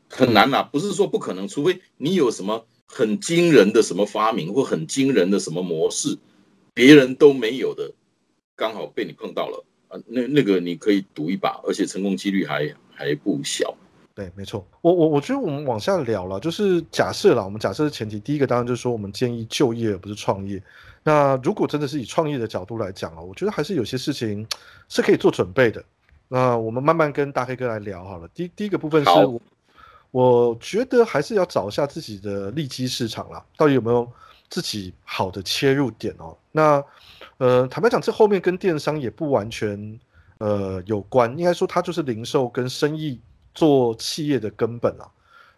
[0.09, 6.18] 很难呐，不是说不可能，除非你有什么很惊人的什么发明或很惊人的什么模式，
[6.74, 7.92] 别人都没有的，
[8.57, 13.72] 刚好被你碰到了啊，那那个你可以赌一把，而且成功几率还还不小。
[14.12, 20.61] 对，没错，我我我觉得我们往下聊了，就是假设了，我们假设的前提，第一个当然就是说，我们建议就业而不是创业。
[21.03, 24.46] 那如果真的是以创业的角度来讲啊，我觉得还是有些事情
[24.88, 25.83] 是可以做准备的。
[26.29, 28.29] 那我们慢慢跟大黑哥来聊好了。
[28.35, 29.40] 第第一个部分是，我
[30.11, 34.11] 我觉得还是要找一下自己的利基市场啦，到底有没有
[34.49, 36.37] 自己好的切入点哦？
[36.51, 36.85] 那
[37.38, 39.99] 呃，坦白讲，这后面跟电商也不完全
[40.38, 43.20] 呃有关，应该说它就是零售跟生意
[43.55, 45.09] 做企业的根本啊。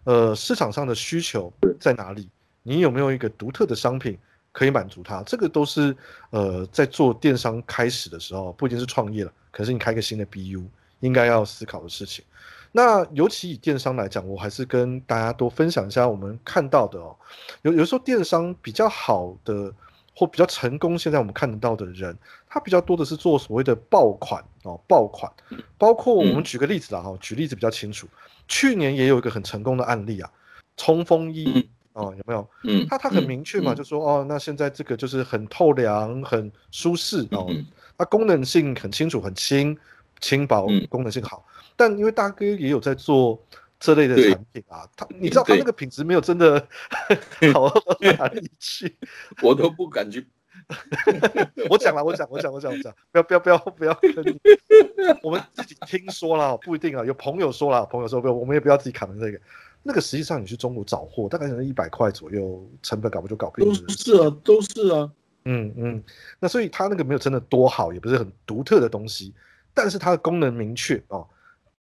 [0.05, 2.29] 呃，市场上的需求在哪里？
[2.63, 4.19] 你有没有一个独特的商品
[4.53, 5.23] 可以满足它？
[5.23, 5.97] 这个都是
[6.31, 10.63] 呃在做电商开始的时候，不一定是创业了，可是你开个新的 BU
[11.01, 12.25] 应该要思考的事情。
[12.73, 17.15] 那尤其以电商来讲，我还是跟大家多分享一下我们看到的哦。
[17.61, 19.73] 有有时候电商比较好的
[20.17, 22.17] 或比较成功，现在我们看得到的人，
[22.49, 25.31] 他比较多的是做所谓的爆款哦，爆款。
[25.77, 28.09] 包括我们举个例子啦哈，举例子比较清楚。
[28.49, 30.31] 去年也有一个很成功的案例啊，
[30.77, 32.49] 冲锋衣哦，有没有？
[32.65, 37.47] 嗯，他他很明确嘛，就说哦，那现在这个就是很透凉、很舒适哦，
[37.99, 39.77] 它功能性很清楚、很轻、
[40.21, 41.45] 轻薄，功能性好。
[41.83, 43.45] 但因为大哥也有在做
[43.81, 46.65] 这类的产品啊，他你知道他那个品质没有真的
[47.53, 48.97] 好到哪里去，
[49.43, 50.25] 我都不敢去。
[51.69, 54.39] 我讲了，我讲，我讲，我讲，我讲，不要不要不要不要跟你，
[55.25, 59.41] 我们自己听说了，不一定啊，有朋友说了，朋友说不，我们也不要自己砍这个。
[59.83, 63.75] 那个实际上你去中国找货，大概可能一百块左右，成本搞不就搞定了？
[63.75, 65.11] 都是啊，都是啊，
[65.47, 66.05] 嗯嗯。
[66.39, 69.35] 那所以它那个没有真的多好，也不是很独特的东西，
[69.75, 71.27] 但是它的功能明确哦。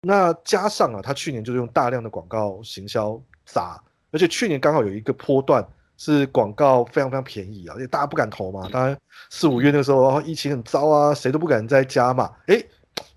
[0.00, 3.82] 那加上啊，他去年就是用大量的广告行销砸，
[4.12, 8.68] 而且去年刚好有一个波段是广告非常非常便宜啊，因为大家不敢投嘛。
[8.72, 8.96] 当然
[9.30, 12.64] 四五月那个时候疫情很糟啊，谁都不敢再加码，诶，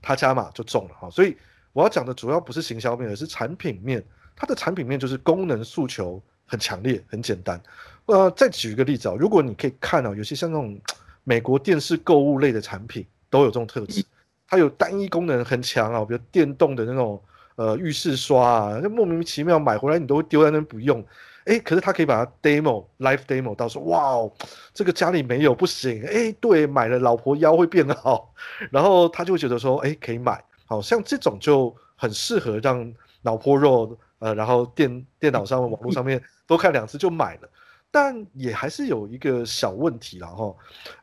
[0.01, 1.09] 他加码就中了哈。
[1.09, 1.37] 所以
[1.71, 4.03] 我要讲的主要不是行销面，而是产品面。
[4.35, 7.61] 它的产品面就是功能诉求很强烈，很简单。
[8.07, 10.81] 呃，再举一个例子啊，如果你可以看到有些像那种
[11.23, 14.03] 美国电视购物类的产品都有这种特质。
[14.51, 17.17] 它有单一功能很强啊，比如电动的那种
[17.55, 21.01] 呃浴室刷啊，就莫名其妙买回来你都会丢在那不用，
[21.45, 24.29] 哎，可是它可以把它 demo live demo 到说哇哦，
[24.73, 28.33] 这个家里没有不行，哎，对，买了老婆腰会变好，
[28.69, 37.49] 然后他就会觉得说，哎，可以买，好像这种就很适合让脑婆肉，呃，然后电电脑上网络上面多看两次就买了，
[37.89, 40.53] 但也还是有一个小问题了哈，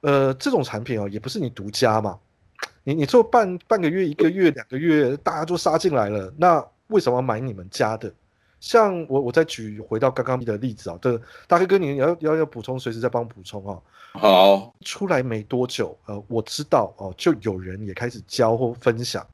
[0.03, 2.19] 呃，这种产品啊也不是你独家嘛。
[2.85, 8.13] 你你做半半个月、一个月、两个月，大家都杀进来了，那为什么要买你们家的？
[8.61, 13.81] 像我，我再举回到刚刚的例子啊，这大黑哥，你要要要补充，随时再帮补充啊。
[14.15, 19.25] 好，出来没多久，呃，我知道哦，就有人也开始教或分享，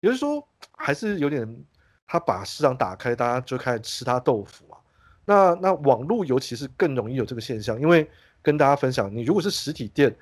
[0.00, 1.64] 也就是说，还是有点
[2.06, 4.76] 他把市场打开，大家就开始吃他豆腐啊。
[5.24, 8.06] 那那网络尤其是更容易有这个现象，因为
[8.42, 10.14] 跟大家分享，你如果是实体店，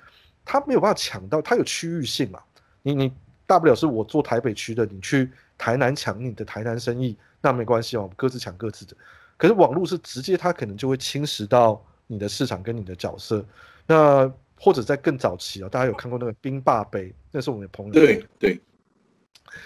[0.48, 2.40] 他没有办法抢到，他有区域性嘛。
[2.82, 3.12] 你你
[3.46, 8.96] 大不了是我做台北区的，你去台南抢你的台南生意，那没关系哦，各自抢各自的。
[9.36, 13.44] 可是网络是直接，它可能就会侵蚀到你的市场跟你的角色。
[13.86, 17.92] 那或者在更早期啊，大家有看过那个冰霸杯，那是我们的朋友。
[17.92, 18.60] 对对，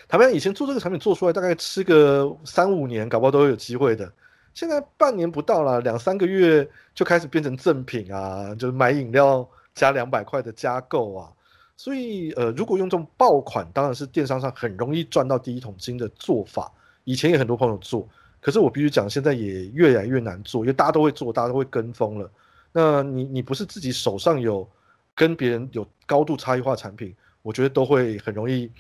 [0.09, 4.13] 他们以前做这个产品做出来，大概吃个三五年，搞不好都有机会的。
[4.53, 11.33] 现在半年不到了，两三个月就开始变成赠品啊，就是买饮料加两百块的加购啊。
[11.77, 16.71] 所以，呃，如果用这种爆款，当然是电商上很容易赚到第一桶金的做法。
[17.05, 18.09] 以前也很多朋友做，
[18.41, 22.31] 可是我必须讲，现在也越来越难做，因为大家都会做，大家都会跟风了。
[22.73, 24.69] 那你你不是自己手上有
[25.15, 28.71] 跟别人有高度差异化产品，我觉得都会很容易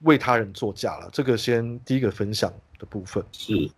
[0.00, 1.08] 为他人作价了。
[1.12, 3.68] 这个先第一个分享的部分是，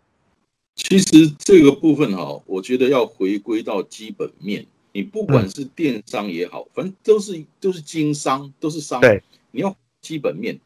[0.74, 4.66] 其实这个部分哈，我觉得要回归到基本面。
[4.94, 9.00] 你不管是电商也好，反正都是都是经商，都是商。
[9.00, 10.56] 对，你要基本面，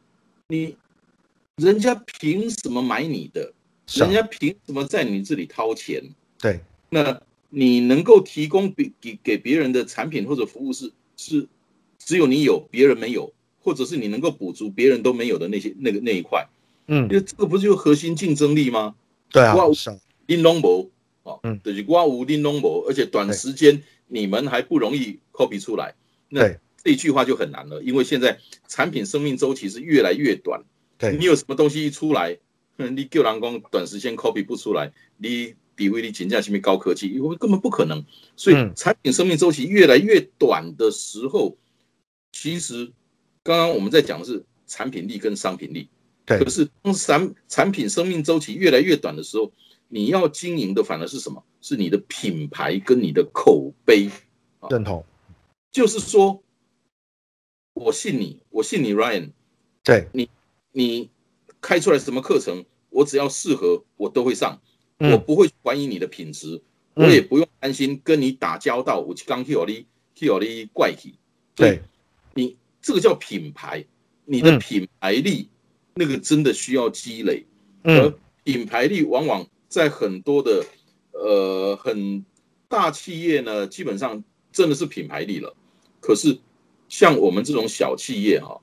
[0.48, 0.76] 你
[1.56, 3.52] 人家凭什么买你的？
[3.94, 6.02] 人家凭什么在你这里掏钱？
[6.38, 6.60] 对，
[6.90, 11.48] 那你能够提供给给给别人的产品或者服务是是
[11.98, 16.46] 只有你有，别人没有，或者是你能够补足别人都没有的那些那个那一块。
[16.86, 18.94] 嗯，因为这个不就核心竞争力吗？
[19.30, 19.56] 对啊，
[20.26, 20.86] 拎龙博
[21.28, 23.82] 哦，嗯，就是刮无拎龙博，而且短时间。
[24.10, 25.94] 你们还不容易 copy 出来，
[26.30, 26.48] 那
[26.82, 30.64] 这一句话就很难了，因为现在产品生命周期是越来越短。
[30.96, 32.34] 对，你有什么东西一出来，
[32.78, 38.02] 你救蓝光短时间 copy 不出来，你比威力评价前面高科技，因为根本不可能。
[38.34, 41.58] 所以产品生命周期越来越短的时候，
[42.32, 42.90] 其实
[43.42, 45.90] 刚刚我们在讲的是产品力跟商品力。
[46.24, 49.52] 对，可是当产产品生命周期越来越短的时候。
[49.88, 51.42] 你要经营的反而是什么？
[51.60, 54.10] 是你的品牌跟你的口碑。
[54.70, 55.04] 认同，
[55.72, 56.42] 就是说，
[57.74, 59.30] 我信你，我信你，Ryan。
[59.82, 60.28] 对，你
[60.72, 61.10] 你
[61.60, 64.60] 开出来什么课程，我我只要适合，我都会上，
[64.98, 65.12] 嗯。
[65.12, 66.60] 我不会怀疑你的品质，
[66.94, 71.14] 我嗯也不用担心跟你打交道，我刚去有你去有你怪体，
[71.54, 71.80] 对，
[72.34, 73.84] 你这个叫品牌，
[74.24, 74.58] 你的嗯。
[74.58, 75.48] 品牌力、
[75.94, 77.46] 那个真的需要积累，
[77.84, 78.00] 嗯。
[78.00, 80.64] 而品牌力往往在很多的
[81.12, 82.24] 呃很
[82.68, 85.54] 大企业呢，基本上真的是品牌力了。
[86.00, 86.38] 可是
[86.88, 88.60] 像我们这种小企业哈、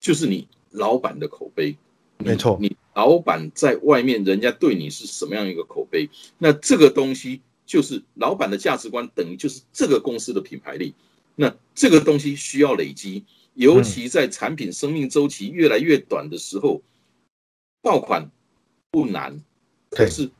[0.00, 1.76] 就是你老板的口碑，
[2.18, 6.08] 没错你老板在外面，人家对你是什么样一个口碑？
[6.38, 10.94] 那这个东西就是老板的价值观，等于就是这个公司的品牌力。
[11.36, 16.82] 那这个东西需要累积，尤其在产品生命周期越来越短的时候，
[17.80, 18.28] 爆款
[18.90, 19.40] 不难，
[19.90, 20.30] 可是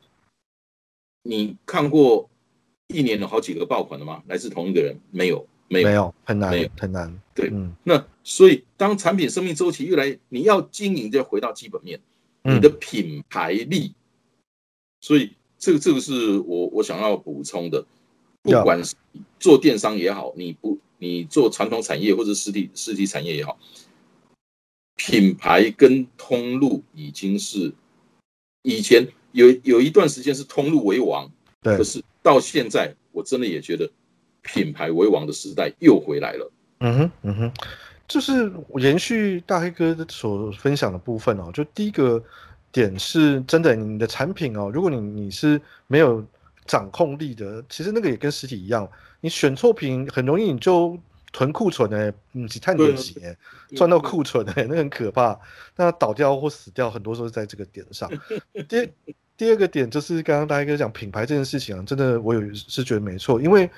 [1.23, 2.29] 你看过
[2.87, 4.23] 一年有好几个爆款的吗？
[4.27, 4.99] 来自同一个人？
[5.11, 5.93] 没有，没有没。
[5.93, 11.99] 有很难没有很难，对嗯那所以，当产品生命周期越来，你要经营就要回到基本面，
[12.43, 13.93] 嗯你的品牌力。
[15.01, 17.85] 所以，这个这个是我我想要补充的。
[18.41, 18.95] 不管是
[19.37, 23.59] 做电商也好，你不你做传统产业或者实体实体产业也好，
[24.95, 27.73] 品牌跟通路已经是
[28.63, 31.29] 以前有有一段时间是通路为王，
[31.61, 33.89] 对可，是到现在，我真的也觉得
[34.41, 36.51] 品牌为王的时代又回来了。
[36.79, 37.51] 嗯哼，嗯哼，
[38.07, 42.23] 就是延续大黑哥所分享的部分哦，就第一个
[42.71, 46.25] 点是真的，你的产品哦，如果你你是没有
[46.65, 48.89] 掌控力的，其实那个也跟实体一样，
[49.21, 50.97] 你选错品很容易你就
[51.31, 53.35] 囤库存呢，嗯，只探点几哎，
[53.75, 55.39] 赚到库存哎， 那很可怕。
[55.75, 58.09] 那倒掉或死掉，很多时候是在这个点上。
[58.67, 58.89] 第二
[59.37, 63.69] 第二个点就是刚刚大家跟讲品牌这件事情啊，真的我有是觉得没错，因为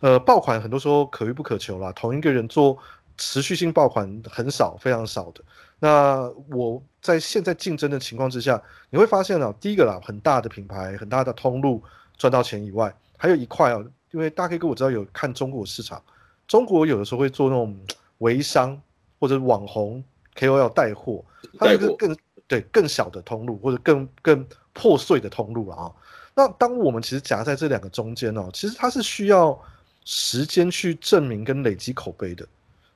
[0.00, 2.78] 呃爆款很多时候可遇不可求啦，同一个人做
[3.16, 5.42] 持续性爆款很少，非常少的。
[5.80, 11.82] 那我在现在竞争的情况之下，你会发现啊，第一个啦，很大的品牌、很大的通路
[12.16, 16.02] 赚到钱以外，还有一块啊，因为大 K 哥我知道有看中国市场，
[16.48, 17.78] 中国有的时候会做那种
[18.18, 18.80] 微商
[19.20, 20.02] 或者网红
[20.34, 21.24] KOL 带货，
[21.58, 22.16] 它带货是更
[22.48, 25.92] 对更小的通路或者更更破碎的通路啊。
[26.34, 29.56] 那当我们其实夹在这两个中间哦，其实它是需要
[30.04, 32.46] 时间去证明跟累积口碑的。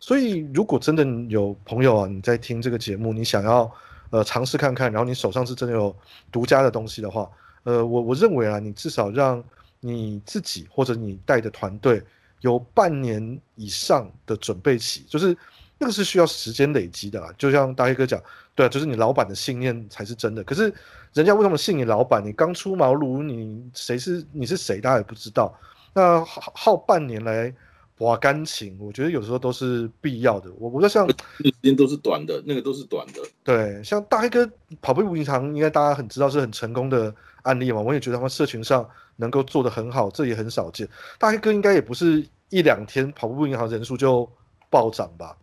[0.00, 3.70] 所以，如果真的有朋友啊，你在听这个节目，你想要
[4.10, 5.94] 呃尝试看看，然后你手上是真的有
[6.32, 7.30] 独家的东西的话，
[7.64, 9.42] 呃，我我认为啊，你至少让
[9.78, 12.02] 你自己或者你带的团队
[12.42, 15.36] 有半年以上的准备期，就是
[15.78, 17.32] 那个是需要时间累积的啦。
[17.36, 18.22] 就像大黑哥讲，
[18.54, 20.44] 对啊，就是你老板的信念才是真的。
[20.44, 20.72] 可是
[21.12, 22.22] 人家为什么信你老板？
[22.24, 25.52] 你刚出茅庐，你谁是你是谁，大家也不知道。
[25.94, 27.54] 那耗耗半年来
[27.98, 30.50] 挖感情，我觉得有时候都是必要的。
[30.58, 33.20] 我我在想，那个时间都是短的，那个都是短的。
[33.44, 34.50] 对，像大黑哥
[34.80, 40.88] 跑步平常应该大家很知道是很成功的案例嘛，我也觉得他们社群上能够做得很好，这也很少见。
[41.18, 44.30] 大黑哥应该也不是一两天跑步银行人数就
[44.70, 45.36] 暴涨吧？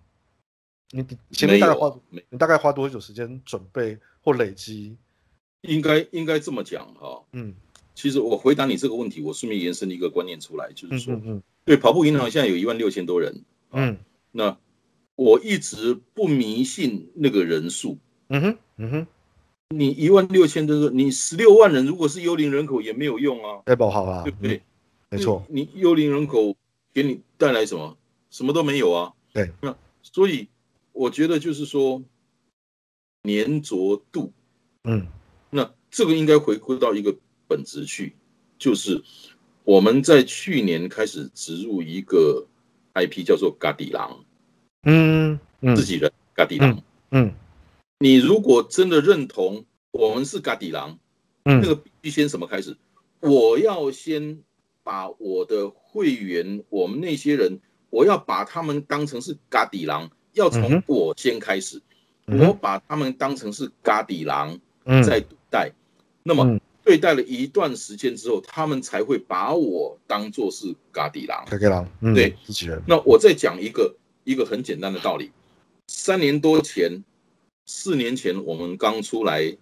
[0.92, 4.98] 你你前面大概花你大概花多久时间准备或累积？
[5.62, 7.24] 应该应该这么讲哈。
[7.34, 7.54] 嗯
[7.94, 13.98] 其实我回答你这个问题，我顺便延伸一个观念出来，就是说，嗯嗯嗯对跑步银行现在有一万六千多人，嗯
[14.32, 14.58] 那
[15.16, 17.98] 我一直不迷信那个人数。
[18.30, 19.08] 嗯哼嗯哼，
[19.70, 24.58] 你一万六千多个，你十六万人，如果是幽灵人口也没有用啊，太不好啊，对不对？
[24.58, 24.62] 嗯
[25.12, 26.56] 没错，你你幽灵人口
[26.94, 27.98] 给你带来什么？
[28.30, 29.12] 什么都没有啊。
[29.34, 30.48] 对，那所以
[30.92, 32.04] 我觉得就是说
[33.24, 34.32] 粘着度，
[34.84, 35.08] 嗯。
[35.50, 37.16] 那这个应该回归到一个
[37.48, 38.16] 本质去，
[38.60, 39.04] 就是
[39.64, 42.46] 我们在去年开始植入一个
[42.94, 44.24] IP 叫做嘎底狼，
[44.84, 45.76] 嗯嗯。
[45.76, 46.80] 自己人嘎底狼。
[47.12, 47.34] 嗯
[48.02, 50.98] 你如果真的认同我们是嘎底狼，
[51.44, 51.60] 嗯。
[51.62, 52.76] 那个必须先什么开始？
[53.20, 54.40] 我要先
[54.84, 57.60] 把我的会员，我们那些人，
[57.90, 61.82] 我要把他们当成是嘎底狼，要从我先开始，
[62.28, 65.04] 嗯我把他们当成是嘎底狼嗯。
[65.04, 65.72] 在对待，
[66.24, 66.62] 那么嗯。
[66.82, 71.46] 对待了一段时间之后，他们才会把我当做是嘎底狼。
[71.46, 72.14] 嘎底狼，嗯。
[72.14, 72.34] 对。
[72.66, 73.94] 人，那我再讲一个
[74.24, 75.30] 一个很简单的道理：
[75.88, 77.04] 三年多前、
[77.72, 79.56] 四年前，我们刚出来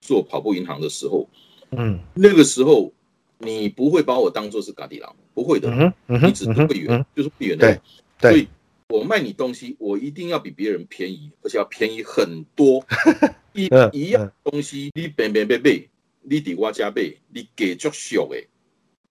[0.00, 1.28] 做跑步银行的时候，
[1.72, 2.92] 嗯那个时候
[3.38, 7.82] 你不会把我当做是嘎底郎，不会的嗯，嗯你只是会员嗯，就是会员对的。
[8.20, 8.48] 对所以
[8.90, 12.86] 我卖你东西，我一定要比别人便宜，而且要便宜很多。
[13.52, 15.84] 一嗯一样东西，你变变变变，
[16.22, 18.46] 你抵我加倍，你给足少诶。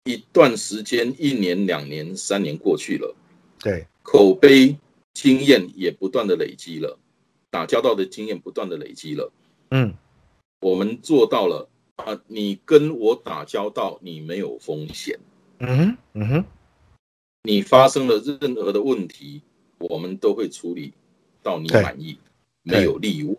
[0.06, 3.14] 一段时间，一年、两年、三年过去了，
[3.60, 4.74] 对，口碑
[5.14, 6.98] 经验也不断的累积了，
[7.50, 9.32] 打交道的经验不断的累积了。
[9.72, 9.94] 嗯
[10.60, 15.20] 我们做到了啊，你跟我打交道，你没有风险。
[15.60, 16.46] 嗯哼，嗯哼，
[17.44, 19.42] 你发生了任何的问题，
[19.78, 20.94] 我们都会处理
[21.44, 22.18] 到你满意，
[22.64, 23.36] 没有例外。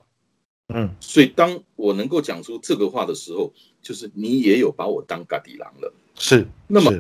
[0.75, 3.53] 嗯，所以当我能够讲出这个话的时候，
[3.83, 5.93] 就是你也有把我当嘎底狼了。
[6.15, 6.93] 是，那么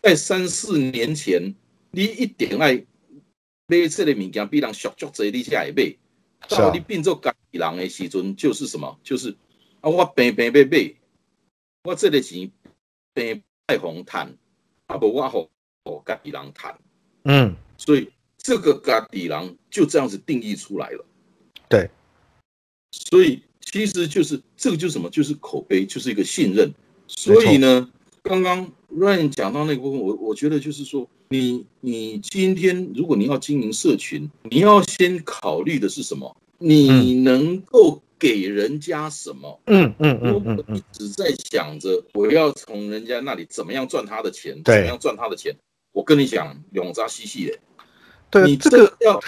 [0.00, 1.54] 在三四年前，
[1.90, 2.74] 你一点爱
[3.66, 5.96] 买这类物件，比人小足济，你才会买。
[6.48, 8.98] 到你变做家底人的时阵，就是什么？
[9.02, 9.34] 就是
[9.80, 10.94] 啊，我平平买买，
[11.84, 12.50] 我这个钱
[13.14, 14.36] 平太红赚，
[14.86, 15.48] 啊不，我好
[15.84, 16.78] 好嘎底狼赚。
[17.24, 21.04] 嗯，所以这个嘎底狼就这样子定义出来了。
[21.68, 21.90] 对。
[22.90, 25.10] 所以其实就是这个，就是什么？
[25.10, 26.72] 就是口碑，就是一个信任。
[27.06, 27.90] 所以呢，
[28.22, 36.34] 刚刚 Ryan 讲到那个部分，我我觉得就是说，你你今天如果你要经营社群，你要先考虑的是什么？
[36.58, 39.60] 你能够给人家什么？
[39.66, 45.54] 嗯嗯嗯嗯你只在想着我要从人家那里怎么样赚他的钱，怎么样赚他的钱？
[45.92, 47.58] 我跟你讲，永扎嬉戏的，
[48.30, 49.20] 对你这个要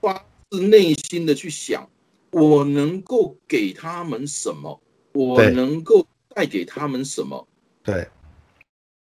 [0.00, 1.88] 发自内心的去想。
[2.32, 4.80] 我能够给他们什么？
[5.12, 7.46] 我能够带给他们什么？
[7.82, 8.06] 对，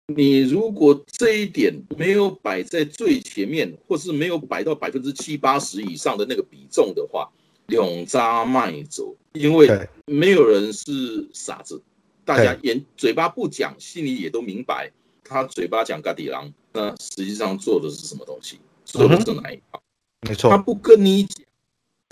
[0.08, 7.28] 你如果这一点没有摆在最前面，或是没有摆到百分之七八十以上的那个比重的话，
[7.70, 9.68] 永扎卖走，因为
[10.06, 11.82] 没有人是傻子，
[12.24, 14.92] 大家眼嘴巴不讲，心里也都明白，
[15.24, 18.60] 他嘴巴讲嘎底狼，那实际上做的是什么东西？
[18.86, 19.82] 做的是哪一套？
[20.30, 21.45] 没错，他不跟你讲。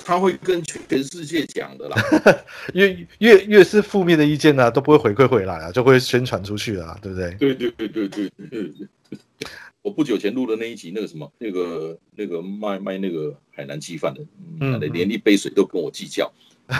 [0.05, 1.95] 他会跟全世界讲的啦，
[2.75, 7.31] 越越越是负面的意见呢，都不会回馈回来啊，就会宣传出去啊，对不对？
[7.35, 8.87] 对对对对对对。
[9.81, 14.21] 我不久前录的那一集，那个什么，那个那个卖卖那个海南鸡饭的，
[14.59, 16.31] 嗯，连一杯水都跟我计较，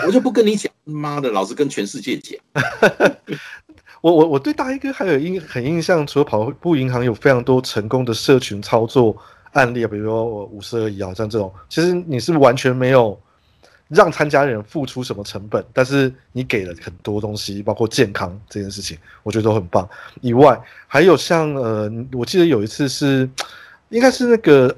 [0.06, 2.38] 我就不跟你讲，妈的，老是跟全世界讲。
[4.02, 9.18] 我我我对大一哥还有印很印象，除了跑步银行有非常多成功的社群操作。
[9.54, 13.20] 案例啊，比如说我五十而已啊，像这种，其实你是完全没有
[13.88, 19.88] 让参加人付出什么成本，但是你给了很多东西，包括健康这件事情，我觉得都很棒。
[20.22, 23.30] 以外，还有像呃，我记得有一次是，
[23.90, 24.76] 应该是那个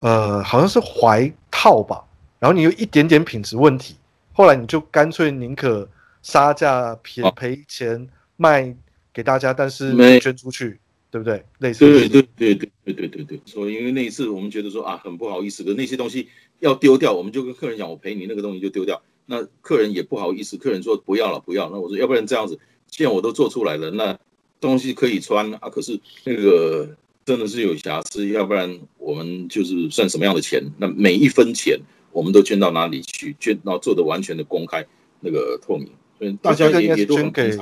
[0.00, 2.02] 呃，好像是怀套吧，
[2.40, 3.96] 然后你有一点点品质问题，
[4.32, 5.88] 后来你就干脆宁可
[6.22, 8.74] 杀价赔赔钱卖
[9.12, 10.80] 给大家，但是捐出去。
[11.14, 11.44] 对不对？
[11.60, 16.26] 类似对对对对对对对对，所以因为那一次我们觉得说啊，很不好意思，可那些东西
[16.58, 19.00] 要丢掉，我们就跟客人讲，我赔你那个东西就丢掉。
[19.26, 21.70] 那客人也不好意思，客人说不要了不要。
[21.70, 22.58] 那我说要不然这样子，
[22.88, 24.18] 既然我都做出来了，那
[24.60, 26.88] 东西可以穿啊，可是那个
[27.24, 30.60] 真的是有瑕疵，要不然我们就是算什么样的钱？
[30.78, 31.78] 那每一分钱
[32.10, 33.36] 我们都捐到哪里去？
[33.38, 34.84] 捐到做的完全的公开，
[35.20, 35.88] 那个透明，
[36.18, 37.56] 所以大家也也都很给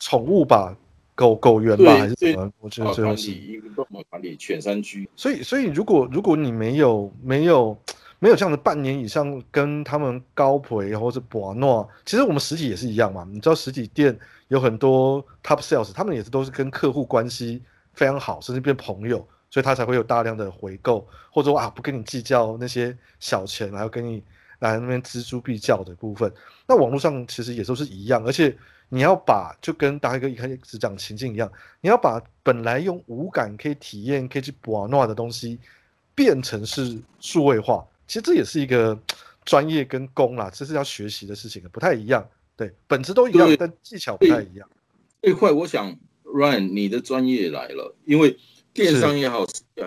[0.00, 0.76] 宠物吧。
[1.16, 2.52] 狗狗园吧，还是什么？
[2.60, 5.08] 我觉得最后是一个动物管理犬山居。
[5.16, 7.76] 所以，所以如果如果你没有没有
[8.18, 13.26] 没有这样的半年以上跟他们高培或者博诺，其实我们实体也是一样嘛。
[13.32, 14.16] 你知道实体店
[14.48, 17.62] 有很多 top sales，他们也是都是跟客户关系
[17.94, 24.22] 非常好，甚至变朋友，所以他才会有大量的回购，或者说啊不跟你计较那些小钱，还要跟你
[24.58, 26.30] 来那边锱铢必较的部分。
[26.68, 28.54] 那网络上其实也都是一样，而且。
[28.88, 35.58] 你要把就跟大哥一开始讲情境一样，你要把本来用五感可以体验、可以去玩弄的东西，
[36.14, 37.84] 变成是数位化。
[38.06, 38.96] 其实这也是一个
[39.44, 42.28] 专业跟工啦，这是要学习的事情，不太一样。
[42.56, 44.68] 对，本质都一样，但技巧不太一样。
[45.20, 48.38] 这块我想，Ryan，你的专业来了，因为
[48.72, 49.44] 电商也好，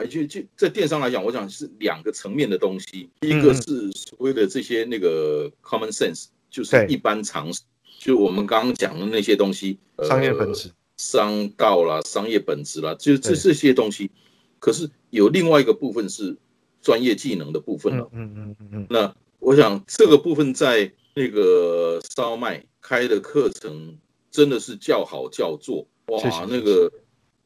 [0.10, 7.62] 就就在电商来讲，我想是两个层面的东西，一个是所谓的这些那个 common sense，就是一般常识。
[8.00, 14.10] 就我们刚刚讲的那些东西，商业本质、商道啦、商业本质啦，就这这些东西。
[14.58, 16.38] 可是有另外一个部分是
[16.82, 18.10] 专业技能的部分了。
[18.14, 18.88] 嗯嗯嗯嗯。
[18.90, 23.98] 那我想这个部分在那个烧麦开的课程
[24.32, 26.48] 真的是叫好叫座哇！
[26.50, 26.90] 那个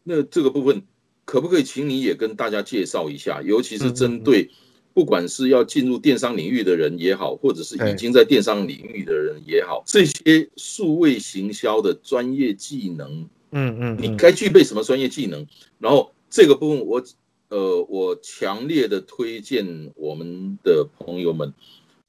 [0.04, 0.84] 那这个部分
[1.26, 3.42] 可不可以请你也跟大家介绍一下？
[3.42, 4.52] 尤其是针对。
[4.94, 15.46] 不管是要进入电商领域的人也好，或者是已经在电商领域的人也好，这些数位行销的专业技能，嗯嗯，你该具备什么专业技能？
[15.80, 17.04] 然后这个部分，我
[17.50, 21.54] 呃，我强烈的推荐我们的朋友们，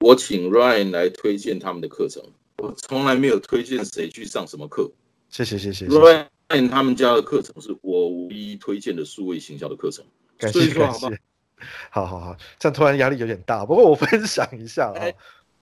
[0.01, 2.22] 我请 Ryan 来推荐他们的课程。
[2.59, 4.91] 我从来没有推荐谁去上什么课。
[5.28, 5.87] 谢谢谢谢。
[5.87, 10.05] Ryan 他们家的课程是我唯一推荐的数位行销的课程。
[10.53, 11.07] 所以说好不。
[11.07, 11.12] 好
[11.90, 13.64] 好好好，这样突然压力有点大。
[13.64, 15.00] 不过我分享一下啊，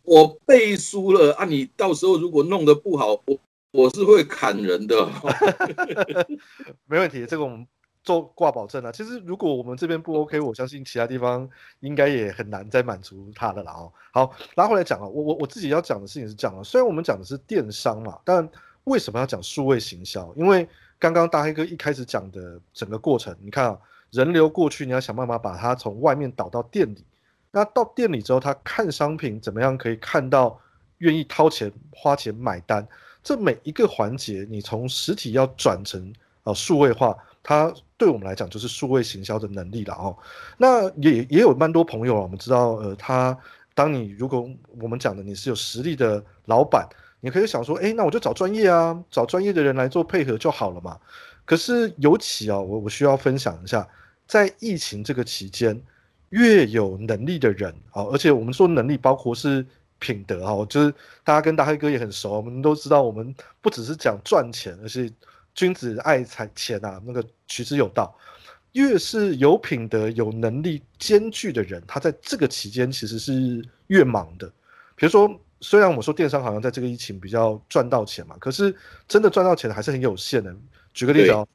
[0.03, 1.45] 我背书了啊！
[1.45, 3.39] 你到时候如果弄得不好，我
[3.71, 5.09] 我是会砍人的。
[6.87, 7.67] 没问题，这个我们
[8.03, 8.91] 做挂保证啊。
[8.91, 11.49] 其实如果我们这边不 OK，我相信其他地方
[11.81, 13.93] 应该也很难再满足他的了哦。
[14.13, 16.63] 好，拉回来讲啊，我我我自己要讲的事情是这样啊。
[16.63, 18.49] 虽然我们讲的是电商嘛，但
[18.85, 20.33] 为什么要讲数位行销？
[20.37, 20.69] 因为
[20.99, 23.79] 刚刚大黑哥一开始讲的整个过程，你看啊，
[24.13, 27.05] 人流过去，你要想办法把它从外面导到店里。
[27.51, 30.59] 那到店里之后，他看商品怎么样可以看到
[30.99, 32.87] 愿意掏钱花钱买单？
[33.23, 36.13] 这每一个环节，你从实体要转成
[36.45, 40.17] 啊数位化，它对我们来讲就是数位行销的能力了哦。
[40.59, 43.37] 那也也有蛮多朋友啊，我们知道，呃，他
[43.75, 44.49] 当你如果
[44.81, 46.87] 我们讲的你是有实力的老板，
[47.21, 50.99] 你可以想说，哎，那我就找专业啊，找专业的人来做配合就好了嘛。
[51.45, 53.87] 可是尤其啊，我我需要分享一下，
[54.27, 55.81] 在疫情这个期间。
[56.33, 59.63] 越有能力的人啊，而且我们说能力包括是
[59.99, 60.91] 品德哈，就是
[61.23, 65.13] 大家跟大黑哥也很熟，我们都知道，我们不只是讲赚钱，而是
[65.55, 68.19] 君子爱财钱啊，那个取之有道。
[68.73, 74.51] 越是有品德、有能力兼具的人，他在这个期间其实是越忙的。
[74.97, 78.75] 比如说，虽然我说电商好像在这个疫情比较赚到钱嘛，可是
[79.07, 80.57] 真的赚到钱还是很有限的。
[80.95, 81.47] 举个例子啊。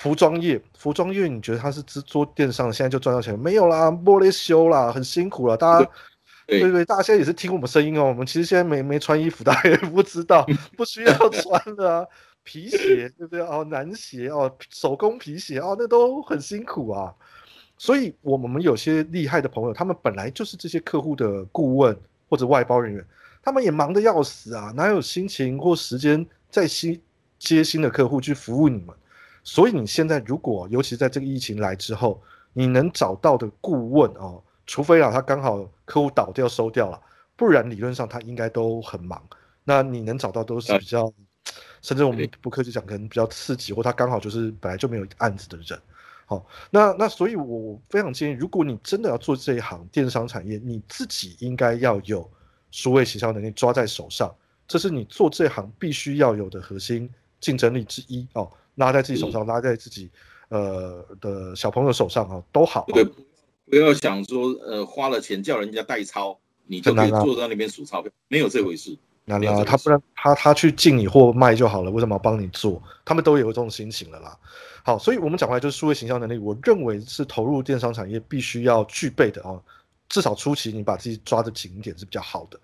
[0.00, 3.38] 服装业，服装业，你觉得他是只做电商，现在就赚到钱？
[3.38, 5.54] 没有啦，玻璃修啦，很辛苦了。
[5.54, 5.90] 大家，
[6.46, 8.06] 对对，大家现在也是听我们声音哦。
[8.06, 12.06] 我们其实现在没没穿衣服，大家也不知道， 不需要穿的啊。
[12.42, 13.42] 皮鞋，对不对？
[13.42, 17.14] 哦，男鞋哦，手工皮鞋哦，那都很辛苦啊。
[17.76, 21.94] 所以，我们有些厉害的朋友，他们本来就是这些客户的顾问
[22.30, 23.04] 或者外包人员，
[23.42, 26.98] 他们也忙得要死啊，哪有心情或时间再新
[27.38, 28.96] 接新的客户去服务你们？
[29.52, 32.22] 所以你现在如果，尤其在这个疫情来之后，
[32.52, 37.02] 你能找到的顾问哦，除非啊他刚好客户倒掉收掉了，
[37.34, 39.20] 不然理论上他应该都很忙。
[39.64, 41.12] 那你能找到都是比较，
[41.82, 45.76] 甚至我们不客气讲，可能比较刺激，或他刚好就是本来就没有案子的人。
[46.26, 52.30] 好，那那所以我非常建议，如果你真的要做这一行电商产业，你自己应该要有
[52.70, 54.32] 数位营销能力抓在手上，
[54.68, 58.48] 这是你做这行必须要有的核心竞争力之一哦。
[58.80, 60.10] 拉在自己手上，拉在自己
[60.48, 62.84] 呃的小朋友手上啊，都好。
[62.88, 63.04] 对，
[63.66, 68.96] 不要想说呃花了钱叫人家代抄，你就可以坐在那边数钞票，没有这回事。
[69.26, 72.82] 那那他不然他他去进你货卖就好了，为什么要帮你做？
[73.04, 74.36] 他们都有这种心情了啦。
[74.82, 79.60] 好，所以我们讲回来就是数位形象能力，我认为是投入电商产业必须要具备的啊。
[80.08, 82.58] 至少初期你把自己抓的紧一点是比较好的。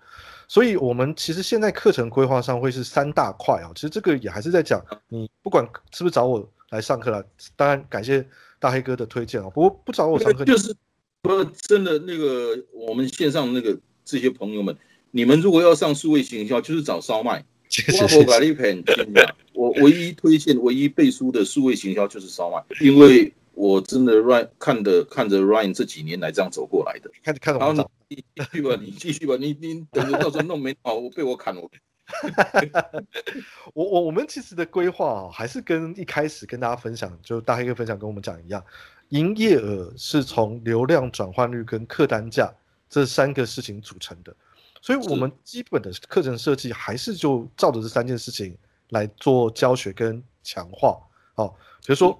[0.47, 3.71] 所以，我们其实现在课程规划上会是三大块啊。
[3.75, 7.23] 其实这个也还是在讲，你不管是不是找我来上课了，
[7.55, 8.25] 当然感谢
[8.59, 9.49] 大黑哥的推荐啊。
[9.49, 10.73] 不过不找我上课，就是
[11.21, 14.75] 不真的那个我们线上那个这些朋友们，
[15.11, 17.43] 你们如果要上数位行销，就是找烧麦。
[19.53, 27.73] 我唯一推荐、唯一背书的数位行销就是烧麦，因为我真的 Ryan 看的看着 Ryan 这几年来这样走过来的，看看然后
[28.07, 31.61] 你继续吧，你继续吧，你你等着到时候弄没好，我被我砍了。
[33.73, 38.63] 我我我们其实的规划啊还是跟一开始跟大家分享，就大黑哥分享跟我们讲一样，
[39.09, 42.53] 营业额是从流量转换率跟客单价
[42.87, 44.33] 这三个事情组成的，
[44.81, 48.55] 所以我们基本的课程设计还是就照着这三件事情
[48.89, 50.97] 来做教学跟强化。
[51.35, 52.17] 好，比如说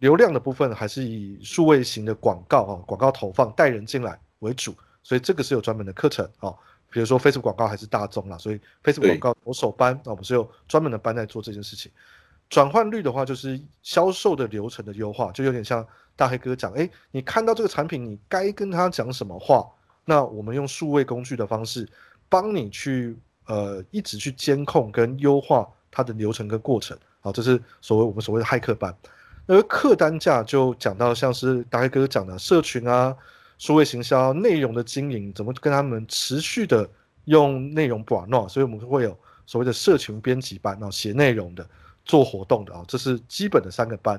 [0.00, 4.74] 流量的部分还是以数位型的广告啊，广告投放带人进来为主。
[5.02, 6.52] 所以这个是有专门的课程啊，
[6.90, 11.90] 比如说 Facebook 广告还是大众啦，所以 Facebook 广告我手班啊，我们是有专门的班在做这件事情。
[12.50, 15.86] 转换率的话，就是销售的流程的优化，就有点像
[16.16, 19.66] 大黑哥讲，哎，你看到这个产品，你该跟他讲什么话？
[20.04, 21.88] 那我们用数位工具的方式，
[22.28, 26.98] 帮你去呃一直去监控跟优化它的流程跟过程。
[27.20, 28.94] 好，这是所谓我们所谓的骇客班。
[29.46, 33.16] 而客单价就讲到像是大黑哥讲的社群啊。
[33.58, 36.88] 数位行销内容的经营，怎么跟他们持续的
[37.26, 38.48] 用内容把弄？
[38.48, 39.14] 所以我们会有
[39.44, 41.68] 所谓的社群编辑班啊，写内容的，
[42.06, 44.18] 做活动的啊，这是基本的三个班。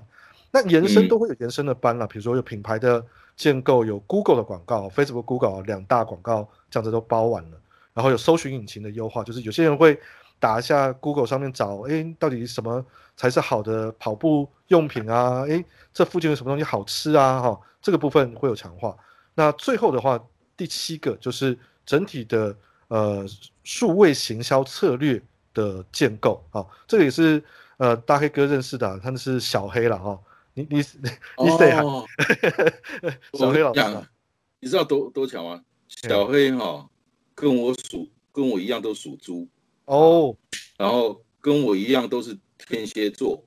[0.52, 3.04] 那延伸都会有延伸的班了，比如说有品牌的
[3.36, 7.58] 建构，有 Google 的广告，Facebook、Google 两大广告这样子都包完了。
[7.96, 10.00] 然后有搜寻引擎的优化，就是有些人会
[10.42, 12.84] 打一下 Google 上面找，哎，到底什么
[13.16, 15.46] 才是好的跑步用品啊？
[15.48, 15.64] 哎，
[15.94, 17.40] 这附近有什么东西好吃啊？
[17.40, 18.98] 哈，这个部分会有强化。
[19.36, 20.20] 那最后的话，
[20.58, 23.24] 第七个就是整体的呃
[23.64, 25.22] 数位行销策略
[25.54, 27.44] 的建构啊，这个也是
[27.78, 30.20] 呃大黑哥认识的，他们是小黑了哈，
[30.56, 30.78] 你你
[31.38, 31.84] 你谁啊？
[33.38, 34.08] 小黑老师，
[34.60, 35.64] 你知道多多巧吗？
[35.88, 36.90] 小黑哈，
[37.36, 39.48] 跟我属跟我一样都属猪
[39.86, 40.36] 哦，
[40.78, 43.44] 然后跟我一样都是天蝎座，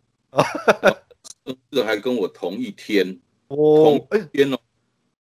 [1.46, 3.18] 甚至还跟我同一天
[3.48, 4.58] 哦同，哎，天哦。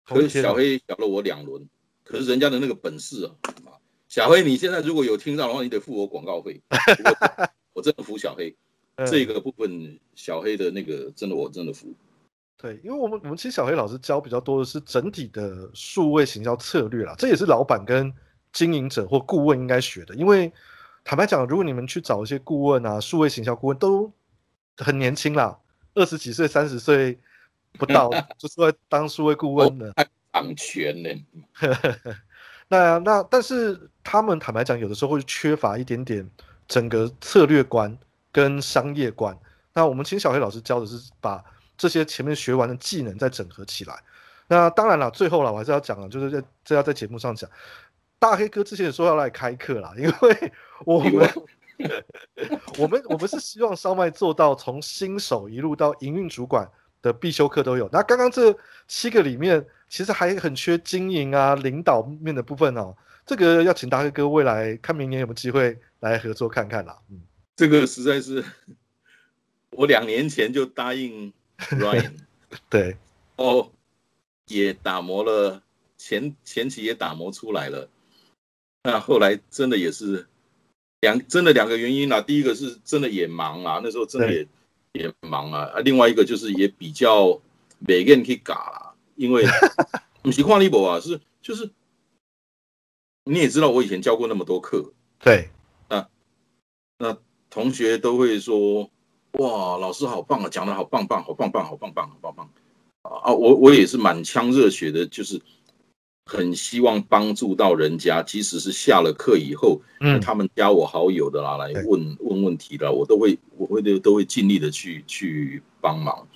[0.06, 1.66] 可是小黑小了我两轮，
[2.04, 3.32] 可是人家的那个本事啊，
[3.66, 6.62] 啊小黑你现在如果有听到的话，你得付我广告费。
[7.74, 8.56] 我真的服小黑，
[8.96, 11.92] 嗯这个部分小黑的那个真的我真的服。
[12.58, 18.14] 对，因为我们我们其实小黑老师教比较多的是整体的数位行销策略啦，这也是老板跟
[18.52, 20.14] 经营者或顾问应该学的。
[20.16, 20.52] 因为
[21.04, 24.12] 坦白讲，如果你们去找一些顾问啊，数位行销顾问都
[24.78, 25.58] 很年轻啦，
[25.96, 27.20] 二十几岁、三十岁
[27.74, 29.94] 不到 就出来当数位顾问的。
[30.32, 31.10] 安全呢？
[32.70, 36.28] 那那但是他们坦白讲，有的时候会缺乏一点点
[36.68, 37.96] 整个策略观
[38.32, 39.38] 跟商业观。
[39.74, 41.44] 那我们请小黑老师教的是把
[41.78, 44.02] 这些前面学完的技能再整合起来。
[44.48, 47.48] 那当然了，最后了我还是要讲了，就是在这要在节目上讲，
[48.24, 50.52] 大黑哥之前也说要来开课啦， 因为
[50.86, 51.30] 我们
[52.78, 56.66] 我们我们是希望烧麦做到从新手一路到营运主管
[57.02, 57.90] 的必修课都有。
[57.92, 58.58] 那刚刚这
[58.88, 62.96] 七个里面，其实还很缺经营啊、领导面的部分哦。
[63.26, 66.98] 这个要请大黑哥未来看明年有没有机会来合作看看啦。
[67.10, 67.20] 嗯，
[67.58, 68.42] 这个实在是，
[69.72, 72.14] 我两年前就答应 Ryan，
[72.70, 72.96] 对，
[73.36, 73.70] 哦，
[74.48, 75.62] 也打磨了
[75.98, 77.90] 前前期也打磨出来了，
[78.84, 80.28] 那后来真的也是
[81.02, 82.22] 两真的两个原因啦。
[82.22, 84.48] 第一个是真的也忙啊，那时候真的也
[84.94, 85.80] 也忙啊啊。
[85.80, 87.40] 另外一个就是也比较
[87.80, 89.46] 每个人去嘎啦，因为
[90.22, 91.70] 不是跨立博啊，是就是
[93.26, 95.50] 你也知道，我以前教过那么多课，对，
[97.00, 97.18] 那
[97.50, 98.90] 同学都会说
[99.40, 102.50] ：“哇，老师好棒啊，讲的好棒棒，好棒棒，好棒棒，好棒棒
[103.04, 105.42] 啊！”啊，我我也是满腔热血的，就是
[106.26, 116.28] 很希望帮助到人家，即使是下了课以后，嗯，他们加我好友的啦，来问问问题的，我都会我会都都会尽力的去去帮忙。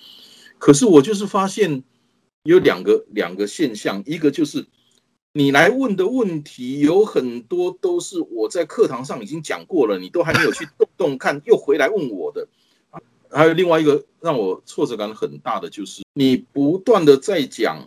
[0.58, 1.82] 可是我就是发现
[2.42, 4.66] 有两个两个现象，一个就是
[5.32, 12.46] 你来问的问题有很多都是我在课堂上已经讲过了，你都还没有去动动看，又回来问我的。
[12.90, 17.86] 啊还有另外一个让我挫折感很大的就是，你不断的在讲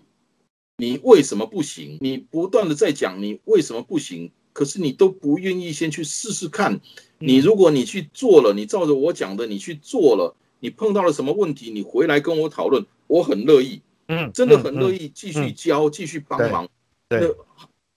[0.82, 6.80] 你为什么不行，你不断的在讲你为什么不行，可是你都不愿意先去试试看。
[7.20, 15.06] 你如果你去做了，你照着我讲的你去做了，你碰到了什么问题，你回来跟我讨论，我很乐意，嗯，真的很乐意。
[15.06, 16.68] 意继续教，继续帮忙。
[17.08, 17.32] 对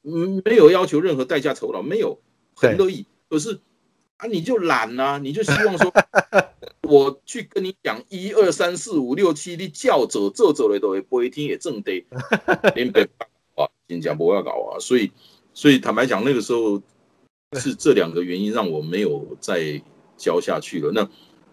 [0.02, 2.18] 嗯，没有要求任何代价酬劳，没有，
[2.54, 3.06] 很对乐意。
[3.30, 3.58] 可是
[4.18, 5.90] 啊，你就懒呐、你就希望说，
[6.84, 12.06] 我去跟你讲一二三四五六七，你叫走做走的都会不会听也正对，
[12.74, 13.02] 连北
[13.54, 15.10] 啊，新加坡要搞啊，所以
[15.52, 16.80] 所以坦白讲，那个时候
[17.54, 19.80] 是这两个原因让我没有再
[20.16, 20.92] 教下去了。
[20.92, 21.08] 那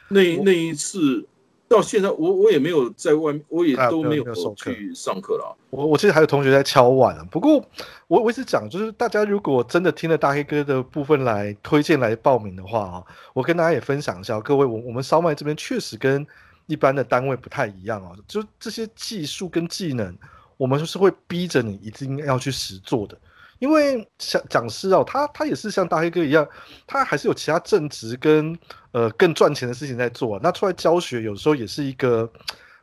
[0.10, 1.26] 那那一次
[1.72, 5.50] 到现在，我我也没有在外面，我也都没有去上课了啊。
[5.70, 7.64] 我我记得还有同学在敲碗啊，不过
[8.08, 13.04] 我我一直讲，就是大家如果真的听了大黑哥的部分来推荐来报名的话啊，
[13.34, 16.28] 我跟大家也分享一下，各位，我我们烧麦这边确实跟
[16.68, 20.14] 一般的单位不太一样啊，就这些技术跟技能，
[20.58, 23.18] 我们是会逼着你一定要去实做的。
[23.62, 26.48] 因为讲讲师哦，他他也是像大黑哥一样，
[26.88, 28.58] 他还是有其他正职跟
[28.92, 32.28] 呃更赚钱的事情在做、那出来教学有时候也是一个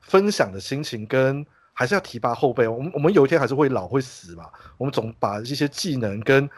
[0.01, 2.68] 分享的心情，跟还是要提拔后辈。
[2.68, 4.45] 我们我们有一天还是会老会死嘛，
[4.76, 6.49] 我们总把一些技能跟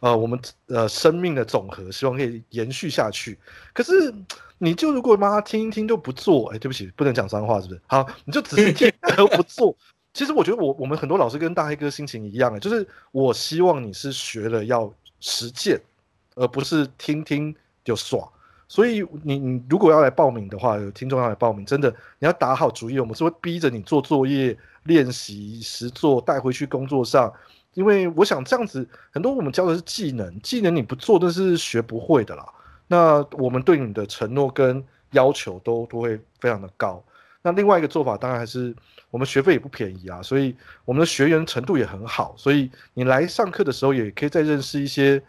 [0.00, 3.38] 呃我们呃生命的总和，希望可以延续下去。
[3.72, 4.12] 可是
[4.58, 7.80] 你就如果妈妈听一听就不做，哎，对不起，不能讲脏话是不是？
[7.86, 9.76] 好，你就只是 听而不做。
[10.14, 15.80] 其实我觉得我我们很多老师跟大黑哥心情一样，就是我希望你是学了要实践，
[16.34, 17.54] 而不是听听
[17.84, 18.28] 就耍。
[18.66, 21.88] 所以你你如果要来报名的话，有听众要来报名，真的
[22.18, 24.54] 你要打好主意，我们是会逼着你做作业、
[24.84, 27.32] 练习、实做带回去工作上，
[27.72, 32.46] 因为我想这样子，很多我们教的是技能，技能你不做那是学不会的啦。
[32.88, 37.02] 那我们对你的承诺跟要求都都会非常的高。
[37.42, 38.74] 那另外一个做法当然还是
[39.10, 45.22] 我们学费也不便宜啊，所以我们的学员程度也很好，所以你来上课的时候也可以再认识一些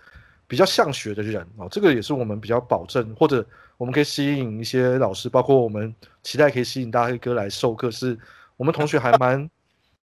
[0.47, 3.45] 比较像学的人哦，这个也是我们比较保证，或者
[3.77, 5.93] 我们可以吸引一些老师，包括我们
[6.23, 8.17] 期待可以吸引大黑哥来授课，是
[8.57, 9.49] 我们同学还蛮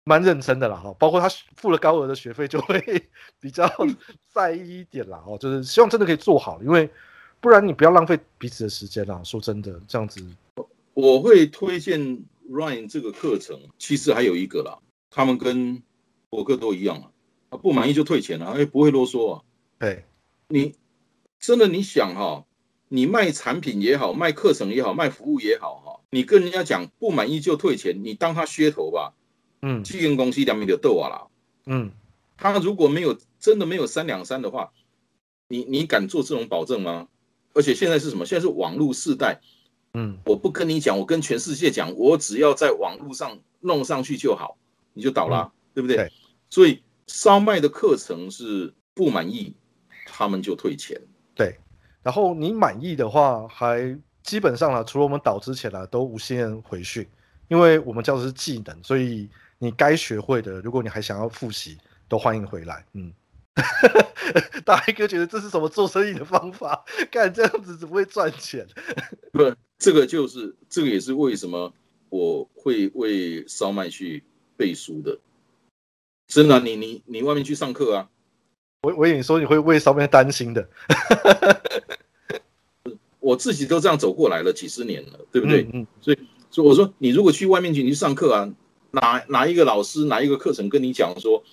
[0.04, 2.82] 蛮认真的啦哈，包括他付了高额的学费就会
[3.40, 3.72] 比较
[4.34, 6.90] 在意一点啦哦，就是希望真的可以做好，因为
[7.40, 9.22] 不然你不要浪费彼此的时间啦。
[9.24, 10.20] 说真的，这样子
[10.94, 14.80] 我会推荐 Ryan 这个课程，其实还有一个啦，
[15.10, 15.82] 他们跟
[16.30, 17.12] 博客都一样啊，
[17.50, 19.42] 啊不满意就退钱啊，哎不会啰嗦啊，
[19.80, 20.06] 对，
[20.48, 20.76] 你
[21.40, 22.46] 真的你想哈，
[22.90, 29.14] 你卖产品也好，卖课程也好，卖服务也好哈，你跟人家讲不满意就退钱，你当他噱头吧。
[29.64, 31.28] 嗯基金公司两米的斗啊啦，
[31.68, 31.92] 嗯，
[32.36, 34.72] 他如果没有真的没有三两三的话，
[35.48, 37.08] 你你敢做这种保证吗？
[37.54, 38.26] 而且现在是什么？
[38.26, 39.40] 现在是网络时代，
[39.94, 44.58] 嗯，我不跟你讲，我跟全世界讲，我只要在网络上弄上去就好，
[44.94, 45.98] 你就倒了，对不对？
[45.98, 46.12] 对
[46.50, 49.54] 所以烧麦的课程是不满意，
[50.06, 51.00] 他们就退钱。
[51.36, 51.58] 对。
[52.04, 57.08] 然后你满意的话，还基本上了，除了我们倒之前啊，都无限回训，
[57.48, 59.30] 因为我们教的是技能，所以
[59.60, 61.78] 你该学会的，如果你还想要复习，
[62.08, 62.86] 都欢迎回来。
[62.94, 63.14] 嗯。
[64.66, 66.84] 大黑哥觉得这是什么做生意的方法？
[67.12, 68.66] 干这样子只会赚钱。
[69.34, 71.74] 不，这个就是这个也是为什么
[72.10, 74.24] 我会为烧麦去
[74.56, 75.18] 背书的。
[76.28, 78.08] 真的啊、你你你外面去上课啊，
[78.84, 80.70] 我我以为你说你会为烧麦担心的，
[83.20, 85.68] 我自己都这样走过来了几十年了，对不对？
[85.74, 86.20] 嗯，所以
[86.52, 88.54] 所以我说，你如果去外面去你去上课啊，
[88.92, 91.44] 哪哪一个老师哪一个课程跟你讲说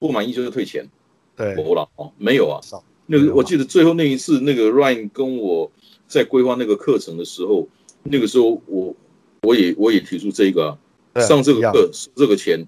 [0.00, 0.90] 不满意就是退钱，
[1.36, 2.84] 对，我了哦，没有啊少。
[3.06, 5.70] 那个我记得最后那一次，那个 Ryan 跟我
[6.12, 7.66] 在规划那个课程的时候，
[8.02, 8.94] 那个时候我
[9.40, 10.78] 我也我也提出这个、
[11.14, 12.62] 啊，上这个课收这个钱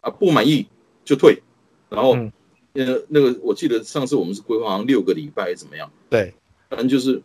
[0.00, 0.66] 啊，不满意
[1.04, 1.42] 就退。
[1.90, 2.32] 然后嗯
[2.72, 6.32] 呃那个我记得上次我们是规划好像六个礼拜怎么样，对，
[6.70, 7.22] 反正就是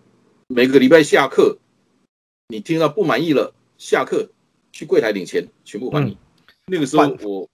[0.49, 1.57] 每个礼拜下课，
[2.49, 4.30] 你听到不满意了，下课
[4.74, 6.17] 去柜台领钱，全部还你。
[6.67, 7.49] 那个时候我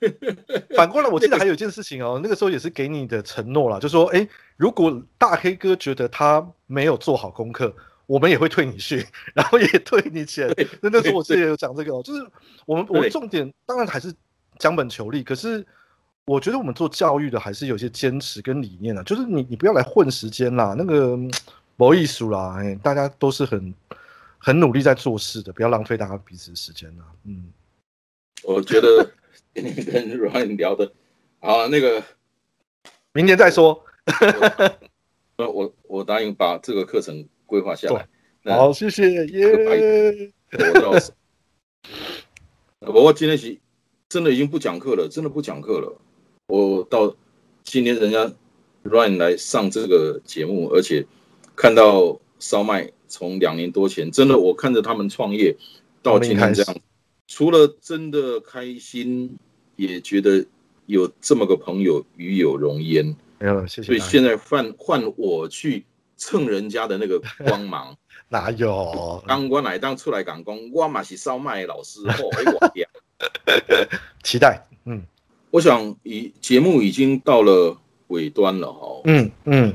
[0.76, 4.26] 反过来，我记得还有一件事情哦，那个时候也是给你的承诺啦，就说，哎，
[4.56, 7.74] 如果大黑哥觉得他没有做好功课，
[8.06, 10.48] 我们也会退你去， 然后也退你钱。
[10.80, 12.24] 那那时候我自己也有讲这个哦，就是
[12.64, 14.14] 我们我重点当然还是
[14.58, 15.66] 将本求利，可是
[16.26, 21.30] 我觉得我们做教育的还是有些坚持跟理念啊，就是你你不要来混时间啦，那个嗯
[21.76, 23.74] 没艺术啦，哎，大家都是很
[24.38, 27.50] 很努力在做事的，不要浪费大家彼此的时间啦，嗯。
[28.44, 29.04] 我觉得
[29.62, 30.92] 跟 Ryan 聊的，
[31.40, 32.02] 好，那个
[33.12, 33.84] 明年再说。
[35.36, 38.08] 呃 我我答应把这个课程规划下来。
[38.56, 40.32] 好，谢谢耶。
[40.50, 41.12] 我到时，
[42.80, 43.56] 不过今天是
[44.08, 46.00] 真的已经不讲课了，真的不讲课了。
[46.46, 47.14] 我到
[47.62, 48.32] 今天人家
[48.84, 51.06] Ryan 来上这个节目，而且
[51.54, 55.54] 看到烧麦从两年多前，真的我看着他们创业
[56.02, 56.76] 到今天这样，
[57.26, 59.38] 除了真的开心，
[59.78, 60.44] 也觉得
[60.84, 63.16] 有这么个朋友与有荣焉。
[63.38, 63.86] 没有，谢谢。
[63.86, 65.84] 所以现在换换我去
[66.16, 67.96] 蹭人家的那个光芒。
[68.28, 69.24] 哪有？
[69.26, 72.86] 当我来当出来讲讲，我嘛是烧麦老师，哦，哎我天！
[74.22, 74.66] 期待。
[74.84, 75.02] 嗯
[75.50, 77.74] 我想已节目已经到了
[78.08, 79.74] 尾端了哈、嗯嗯，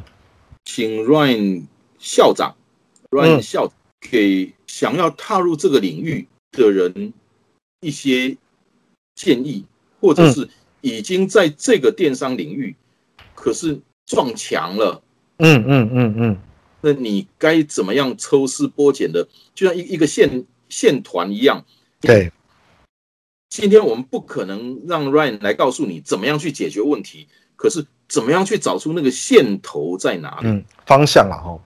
[0.66, 1.64] 请 Ryan
[1.98, 2.56] 校长
[3.10, 7.12] ，Ryan 校长给想要踏入这个领域的人
[7.80, 8.38] 一些
[9.16, 9.66] 建议，
[10.04, 10.50] 或者是
[10.82, 12.76] 已经在这个电商领域，
[13.34, 15.02] 可是撞墙了，
[15.38, 16.38] 嗯嗯嗯嗯，
[16.82, 19.26] 那你该怎么样抽丝剥茧的，
[19.56, 21.64] 就像一一个线线团一样。
[22.02, 22.30] 对，
[23.50, 30.48] 今天我们不可能让 Ryan 来告诉你怎么样去解决问题，可是怎么样去找出那个线头在哪里？
[30.48, 31.58] 嗯，方向了，哈。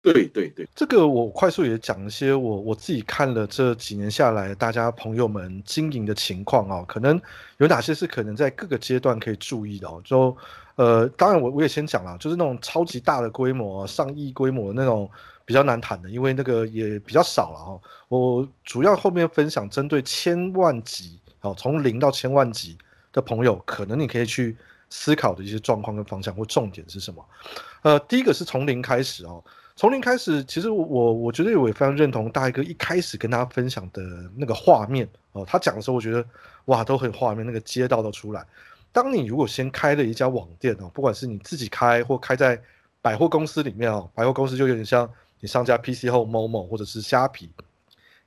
[0.00, 7.20] 对对对，这个我快速也讲一些我我自己看了这几年下来，大家朋友们经营的情况啊，可能
[7.56, 10.00] 有哪些是可能在各个阶段可以注意的哦。
[10.04, 10.34] 就
[10.76, 15.10] 呃，当然我我也先讲了，就是那种超级大的规模、上亿规模那种
[15.44, 17.80] 比较难谈的，因为那个也比较少了哦。
[18.06, 22.78] 我主要后面分享针对千万级，哦，从零到千万级
[23.12, 24.56] 的朋友，可能你可以去
[24.88, 27.26] 思考的一些状况跟方向或重点是什么。
[27.82, 29.42] 呃，第一个是从零开始哦。
[29.78, 34.02] 从零开始，其实我我我觉得我也非常认同大一哥一开始跟大家分享的
[34.34, 36.24] 那个画面哦，他讲的时候，我觉得
[36.64, 38.44] 哇都很画面，那个街道都出来。
[38.90, 42.60] 当你如果先开了一家网店哦，不管是你自己开或开在
[43.00, 45.08] 百货公司里面哦，百货公司就有点像
[45.38, 47.48] 你上家 PC 后某某或者是虾皮，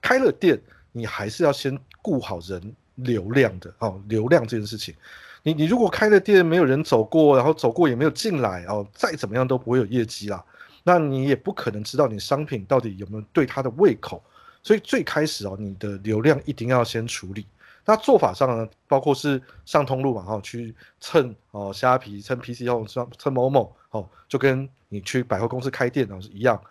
[0.01, 0.57] 开了店，
[0.93, 4.95] 你还是要先顾好人流量的哦，流量这件事情。
[5.43, 10.41] 你你如果开了店没有人走过，然后走过也没有进来哦，再怎么样都不会有业绩啦。
[10.83, 14.21] 那你也不可能知道你商品到底有没有对他的胃口，
[14.63, 17.45] 所以最开始哦，你的流量一定要先处理。
[17.85, 26.61] 那做法上呢，包括是上通路嘛，哈、去蹭哦虾皮、蹭 PC 后蹭蹭某某哦，就跟你去百货公司开店哦是一样。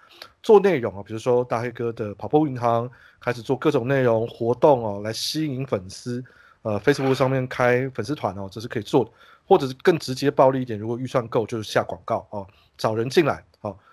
[0.43, 2.89] 做内容啊，比如说大黑哥的跑步银行
[3.21, 6.25] 开始做各种内容活动哦，来吸引粉丝。
[6.63, 9.11] 呃，Facebook 上面开粉丝团哦，这是可以做的。
[9.47, 12.47] 或者是更直接暴力一点，如果预算够，就是下广告哦，
[12.79, 13.43] 找人进来。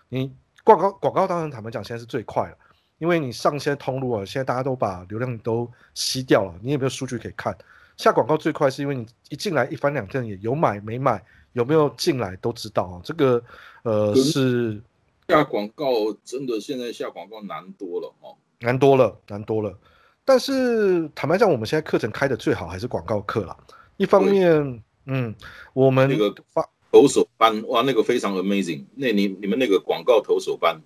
[0.10, 0.32] 你
[0.64, 2.58] 广告广告当然坦白讲，现在是最快了，
[2.98, 7.58] 因为你上线通路啊，现在大家都把流量都吸掉了，你也没有数据可以看。
[7.98, 13.02] 下广告最快是因为你一进来一翻两瞪眼，有买没买，有没有进来都知道啊。
[13.04, 13.44] 这个
[13.84, 14.80] 呃是
[15.28, 15.86] 下广告
[16.24, 19.76] 真的现在下广告难多了哦，难多了，难多了。
[20.24, 23.58] 但是坦白讲，我们现在课程开的最好还是广告课了。
[23.98, 25.34] 一方面，嗯，
[25.74, 28.84] 我们那个发投手班哇，那个非常 amazing。
[28.96, 30.82] 那你你们那个广告投手班，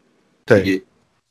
[0.46, 0.82] 对，也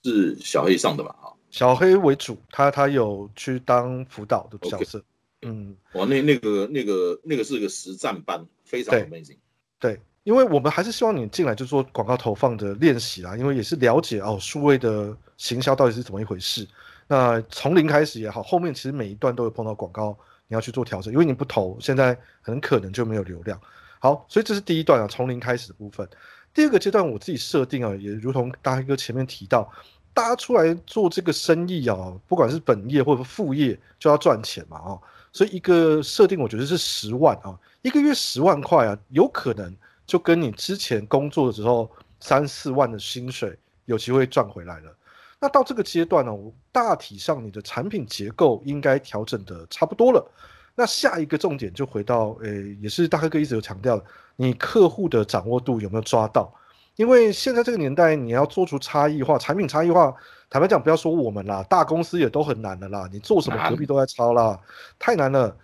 [0.02, 1.14] 是小黑上的吧？
[1.20, 5.02] 哈，小黑为主，他他有去当辅导的角色。
[5.42, 9.36] 嗯，哇，那那个那个那个是个实战班，非常 amazing。
[9.78, 16.66] 对，因为我们还是希望你进来就做广告投放的练习啦，因为也是了解哦，数位的行销到底是怎么一回事。
[17.08, 20.16] 那从零开始也好，后面其实每一段都有碰到广告，
[20.46, 23.60] 你要去做调整，因为你不投，现在很可能就没有流量。
[24.01, 26.09] 好，所以这是第一段啊，从零开始的部分。
[26.53, 29.72] 第二个阶段我自己设定啊，也如同大黑哥前面提到。
[30.12, 34.98] 大家出来做这个生意啊，不管是本业或者副业，就要赚钱嘛啊，
[35.32, 39.72] 所以一个设定我觉得是十万啊，一个月十万块啊，有可能
[40.05, 41.88] 就跟你之前工作的时候
[42.18, 44.92] 三四万的薪水有机会赚回来了。
[45.38, 46.32] 那到这个阶段呢，
[46.72, 50.28] 大体上你的产品结构应该调整的差不多了。
[50.74, 52.48] 那下一个重点就回到，呃，
[52.80, 54.04] 也是大哥哥一直有强调的，
[54.36, 56.52] 你客户的掌握度有没有抓到？
[56.96, 60.14] 因为现在这个年代，你要做出差异化，产品差异化，
[60.50, 63.08] 坦白讲，不要说我们啦，大公司也都很难的啦。
[63.12, 64.58] 你做什么，隔壁都在抄啦，
[64.98, 65.56] 太难了。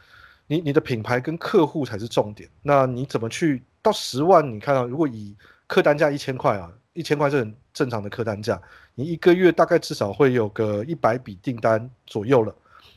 [0.46, 2.48] 你你的品牌跟客户才是重点。
[2.62, 4.48] 那你怎么去到十万？
[4.50, 5.36] 你看到，如果以
[5.66, 8.60] 客单价一千块啊，一千块是很正常的客单价，
[8.94, 12.54] 你一个月大概至少会有个一百笔订单左右了。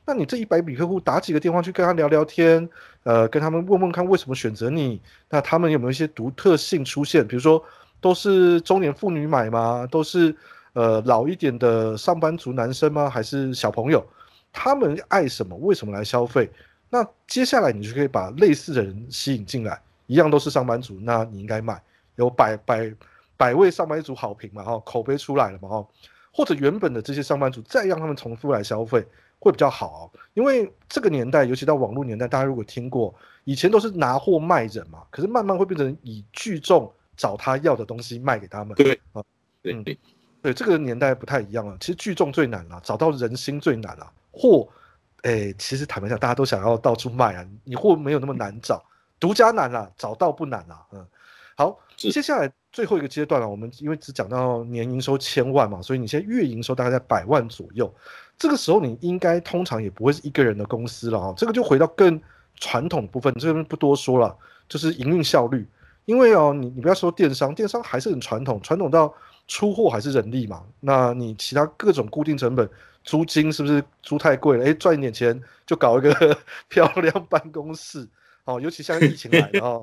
[0.09, 2.67] 那你这一百笔客户打几个电话去跟他聊聊天，
[3.03, 4.99] 呃，跟他们问问看为什么选择你，
[5.29, 7.27] 那他们有没有一些独特性出现？
[7.27, 7.63] 比如说。
[8.01, 9.85] 都是中年妇女买吗？
[9.91, 10.33] 都是
[10.71, 13.09] 呃老一点的上班族男生吗？
[13.09, 14.01] 还是小朋友？
[14.53, 15.53] 他们爱什么？
[15.57, 16.49] 为什么来消费？
[16.89, 21.77] 那接下来你就可以把类似的人吸引进来，一样都是上班族，那你应该买
[22.15, 22.89] 有百百
[23.35, 24.63] 百位上班族好评嘛？
[24.63, 25.67] 哈，口碑出来了嘛？
[25.67, 25.85] 哈，
[26.31, 29.05] 或者原本的这些上班族再让他们重复来消费
[29.39, 33.13] 会比较好，因为这个年代，尤其到网络年代，大家如果听过，
[33.43, 36.93] 以前都是拿货卖人嘛，可是慢慢会变成以聚众。
[37.19, 38.73] 找他要的东西卖给他们。
[38.77, 39.21] 对啊，
[39.61, 39.99] 对对
[40.41, 41.75] 对，这个年代不太一样了。
[41.77, 44.09] 其实聚众最难了，找到人心最难了。
[44.31, 44.65] 货，
[45.23, 47.45] 哎，其实坦白讲，大家都想要到处卖啊。
[47.65, 48.81] 你货没有那么难找，
[49.19, 50.87] 独家难了，找到不难了。
[50.93, 51.05] 嗯，
[51.57, 53.49] 好，接下来最后一个阶段了。
[53.49, 57.93] 我们因为只讲到年营收千万嘛，所以你现在月营收大概在百万左右。
[58.39, 61.33] 这个时候你应该通常也不会是一个人的公司了啊。
[61.37, 62.19] 这个就回到更
[62.55, 64.35] 传统部分，这边不多说了，
[64.67, 65.67] 就是营运效率。
[66.05, 69.13] 因为哦，你你不要说电商，电商还是很传统，传统到
[69.47, 70.63] 出货还是人力嘛。
[70.79, 72.67] 那你其他各种固定成本，
[73.03, 74.65] 租金是不是租太贵了？
[74.65, 76.37] 哎，赚一点钱就搞一个
[76.67, 78.07] 漂亮办公室
[78.45, 78.59] 哦。
[78.59, 79.81] 尤其像疫情来了哦，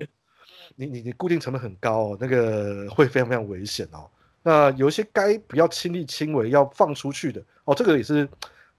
[0.74, 4.08] 你你你固定成本很高哦，那个会非常非常危险哦。
[4.42, 8.26] 那有一些该不要亲力亲为要放出去的哦，这个也是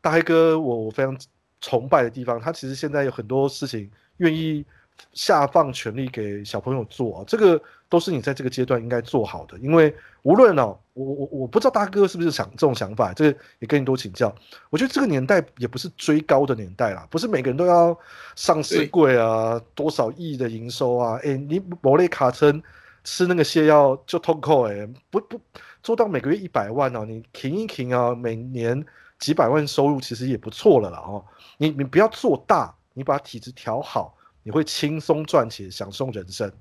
[0.01, 1.15] 大黑哥我我非常
[1.61, 2.39] 崇拜的地方。
[2.39, 4.65] 他其实现在有很多事情愿意。
[5.13, 9.55] 下放权力给小朋友做，这个都是你在这个阶段应该做好的。
[9.59, 14.33] 因为无论哦，我我我不知道大哥是不是想这种想法，这个也跟你多请教。
[14.71, 17.95] 我觉得这个年代也不是追高的年代啦，不是每个人都要
[18.35, 22.59] 上市贵啊，多少亿的营收啊，哎，你某类卡称
[23.07, 25.39] 吃那个泻药就通扣哎，不不
[25.81, 28.85] 做到每个月一百万哦，你停一停啊，每年
[29.17, 31.23] 几百万收入其实也不错了啦哦。
[31.57, 34.13] 你你不要做大，你把体质调好。
[34.43, 36.51] 你会轻松赚钱，享受人生。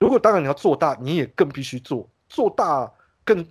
[0.00, 2.92] 如果当然你要做大，你也更必须做做大，
[3.24, 3.46] 更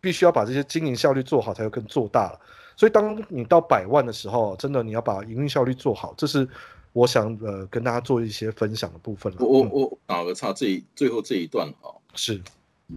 [0.00, 2.40] 必须要把这些经营效率做好，才会更做大了。
[2.76, 6.48] 所以当你到百万的时候，真的你要把营运效率做好，这是
[6.96, 9.38] 我想呃跟大家做一些分享的部分了。
[9.40, 12.42] 我我我打个岔，这一最后这一段哈是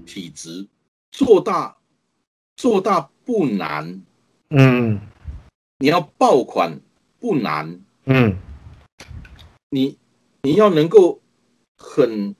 [0.06, 0.66] 体质
[1.12, 1.76] 做大
[2.56, 4.02] 做大不难，
[4.52, 5.02] 嗯，
[5.80, 6.80] 你要爆款
[7.20, 8.38] 不难，嗯，
[9.70, 9.97] 你。
[10.41, 11.20] 你要能够
[11.78, 12.34] 很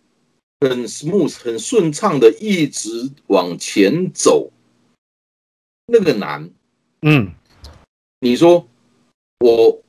[0.62, 4.54] 很 smooth 很顺畅的一直往前走，
[5.88, 6.50] 那个难。
[7.02, 7.34] 嗯，
[8.22, 8.66] 你说
[9.40, 9.82] 我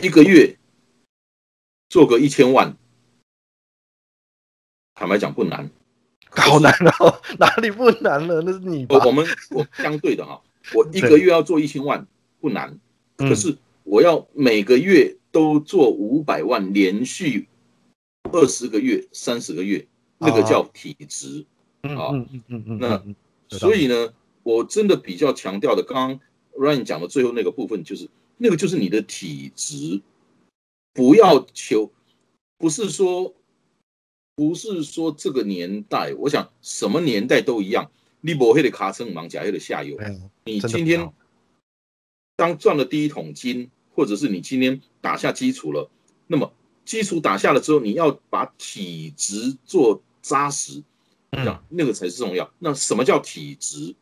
[0.00, 0.56] 一个月
[1.94, 2.76] 做个一千万，
[4.96, 5.70] 坦白讲不难，
[6.28, 8.42] 好难哦，哪里不难了？
[8.42, 8.84] 那是你。
[8.88, 10.42] 我我们我相对的哈，
[10.74, 12.04] 我一个月要做一千万
[12.40, 12.76] 不难，
[13.16, 15.16] 可是我要每个月。
[15.34, 17.48] 都做五百万连续
[18.30, 19.84] 二十个月、三十个月，
[20.18, 21.44] 那个叫体质。
[21.82, 24.14] 啊嗯嗯嗯嗯，那所以呢，
[24.44, 26.20] 我真的比较强调的，刚刚
[26.56, 30.00] Ryan 讲的最后那个部分，就是那个就是你的体质，
[30.94, 31.92] 不要求，
[32.56, 33.34] 不是说，
[34.34, 37.90] 不是说这个年代，我想什么年代都一样，
[38.22, 39.98] 你不黑的卡层忙，假黑的下游，
[40.44, 41.12] 你今天
[42.36, 45.90] 当赚了第一桶金，或者是你今天打下基础了，
[46.26, 46.50] 那么
[46.86, 50.82] 基础打下了之后，你要把体质做扎实。
[51.36, 52.54] 嗯，那个才是重要。
[52.60, 53.96] 那什么叫体质？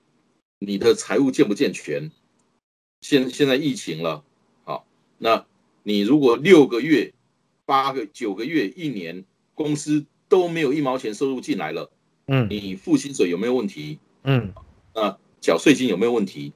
[0.58, 2.12] 你的财务健不健全？
[3.00, 4.22] 现现在疫情了，
[4.64, 4.86] 好，
[5.16, 5.46] 那
[5.82, 7.12] 你如果六个月、
[7.64, 9.24] 八个、九个月、一年，
[9.54, 11.90] 公司都没有一毛钱收入进来了，
[12.26, 13.98] 嗯，你付薪水有没有问题？
[14.24, 14.52] 嗯，
[14.94, 16.52] 啊，缴税金有没有问题？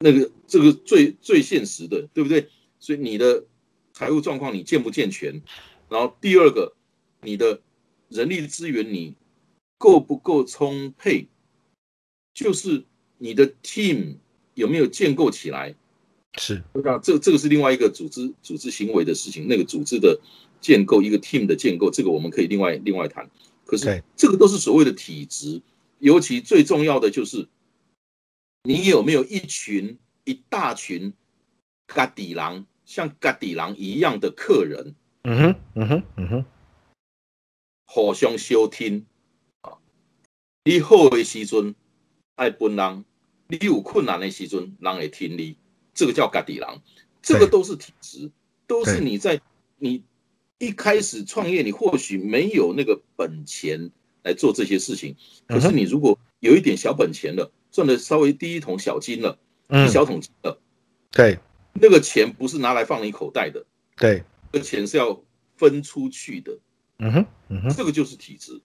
[0.00, 2.48] 那个这个最最现实的，对不对？
[2.78, 3.44] 所以你的
[3.92, 5.42] 财务状况你健不健全？
[5.88, 6.74] 然后第二个，
[7.22, 7.60] 你的
[8.08, 9.14] 人力资源你。
[9.78, 11.28] 够不够充沛？
[12.32, 12.82] 就是
[13.18, 14.16] 你的 team
[14.54, 15.74] 有没有建构起来？
[16.38, 19.46] 是，那这这个是另外一个组织组织行为的事情。
[19.48, 20.20] 那个组织的
[20.60, 23.28] 建构，一个 team 的建构，这个我们可以另外另外谈。
[23.64, 25.60] 可是这个都是所谓的体质，
[25.98, 27.48] 尤其最重要的就是
[28.62, 31.12] 你有没有一群一大群
[31.86, 34.94] 嘎底狼，像嘎底狼一样的客人。
[35.22, 36.44] 嗯哼，嗯哼，嗯哼，
[37.86, 39.06] 互相收听
[39.62, 39.78] 啊。
[40.64, 41.74] 你好的时阵
[42.36, 43.04] 爱本人，
[43.48, 45.56] 你有困难的时阵人会听你，
[45.96, 46.80] 这个叫嘎底狼，
[47.22, 48.30] 这个都是体质，
[48.68, 49.40] 都是你在
[49.78, 50.04] 你
[50.58, 53.90] 一开始创业，你或许没有那个本钱
[54.22, 55.16] 来做这些事情，
[55.48, 59.38] 可是你如果有一点小本钱了，赚的稍微第一桶小金了，
[59.70, 60.60] 一小桶金了，
[61.10, 61.38] 对，
[61.72, 63.64] 那个钱不是拿来放你口袋的，
[63.96, 64.22] 对，
[64.52, 65.20] 这钱是要
[65.56, 66.58] 分出去的，
[66.98, 68.60] 嗯哼，嗯哼，这个就是体质。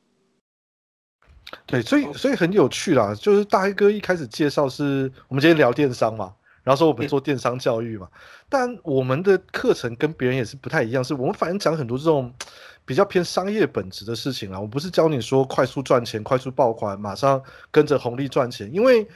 [1.65, 6.34] 对，所以所以很有趣啦，就是大黑哥一开始介绍是我们今天聊电商嘛，
[6.64, 8.07] 然后说我们做电商教育嘛，
[8.49, 12.34] 但我们的课程跟别人也是不太一样，是我们反正讲很多这种
[12.86, 19.07] 比较偏商业本质的事情啦，我不是教你说快速赚钱、快速爆款、马上跟着红利赚钱，因为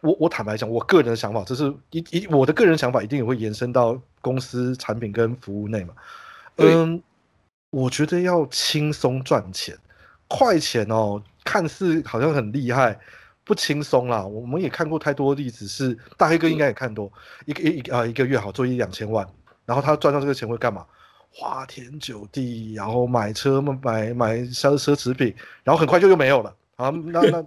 [0.00, 5.94] 我我坦白讲，我个人的想法，这是一一我的个人想法，一定也会延伸到公司产品跟服务内嘛，
[6.56, 7.02] 嗯，
[7.70, 9.76] 我觉得要轻松赚钱。
[10.26, 12.98] 快钱哦，看似好像很厉害，
[13.50, 14.24] 不轻松啦。
[14.24, 17.12] 我们也看过太多例子，是大黑哥应该也看多，
[17.46, 19.26] 一个一一啊一个月好做一两千万，
[19.66, 20.86] 然后他赚到这个钱会干嘛？
[21.32, 25.34] 花天酒地，然后买车买买奢奢侈品，
[25.64, 26.54] 然后很快就又没有了。
[26.76, 27.44] 啊，那那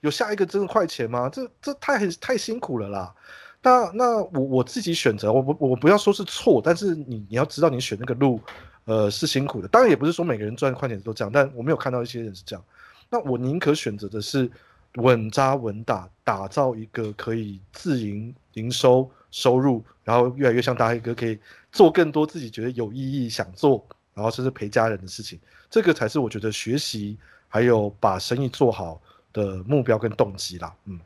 [0.00, 1.28] 有下一个真的快钱吗？
[1.28, 3.14] 这这太太辛苦了啦。
[3.60, 8.40] 那那我我自己选择，我不我不要说是错，但是你你要知道你选那个路。
[8.84, 12.64] 呃，是辛苦的，当然也不是说每个人赚快钱都这样，但我没有看到一些人是这样。
[13.08, 14.50] 那我宁可选择的是
[14.96, 21.38] 稳扎稳打，打造一个可以自营营收收入，然后越来越像大黑哥，可以
[21.70, 25.38] 做更多自己觉得有意义、想做，然后甚至陪家人的事情。
[25.70, 27.16] 这个才是我觉得学习
[27.48, 29.00] 还有把生意做好
[29.32, 30.74] 的目标跟动机啦。
[30.84, 31.00] 嗯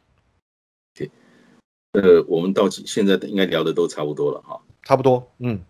[0.96, 1.10] ，OK，
[1.92, 5.60] 呃，我们到现在应该聊的都差不多了哈，差不多，嗯。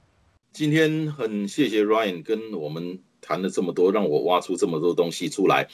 [0.52, 5.68] 今天很谢谢 Ryan 跟我们谈了这么多，让我挖出这么多东西出来，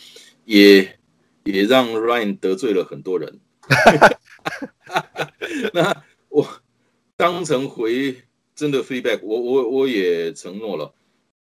[0.44, 0.98] 也
[1.44, 3.40] 也让 Ryan 得罪了很多人。
[5.72, 6.46] 那我
[7.16, 8.22] 当成回
[8.54, 10.94] 真的 feedback，我我我也承诺了，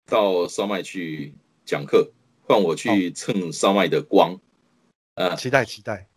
[0.07, 1.34] 到烧麦去
[1.64, 4.40] 讲课，换我去蹭烧麦的光。
[5.14, 6.09] 啊，期待期待。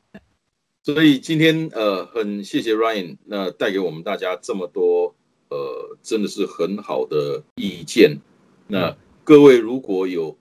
[0.84, 5.16] 所以今天呃，很谢谢 Ryan，那带给我们大家这么多。
[5.50, 8.20] 呃，真的是很好的意见。
[8.68, 10.38] 那各位如果有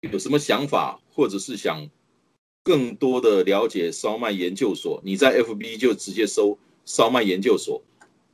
[0.00, 1.90] 有什么想法，或者是想
[2.68, 7.82] 更多的了解烧麦研究所，你在 FB 就直接搜“烧麦研究所”，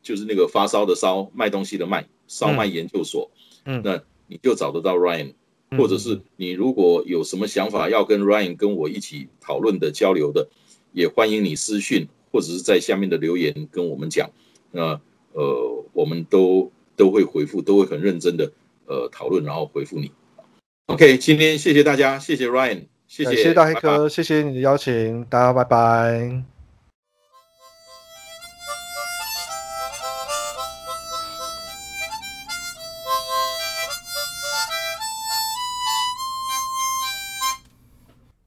[0.02, 3.30] 就是那个发烧的烧，卖东西的卖，烧麦研究所。
[3.64, 5.34] 嗯，那你就找得到 Ryan。
[5.78, 10.48] 或者是你如果有什么想法要跟 Ryan 跟我一起讨论的交流的，
[10.92, 14.28] 也欢迎你私讯或者是在下面的留言跟我们讲。
[14.72, 15.00] 那。
[15.36, 18.52] 呃，我们都都会回复，都会很认真的
[18.86, 20.12] 呃讨论，然后回复你。
[20.86, 22.84] OK，今天谢谢大家，谢谢 Ryan，
[23.16, 26.42] 谢谢大黑哥，谢谢你的邀请，大家拜拜。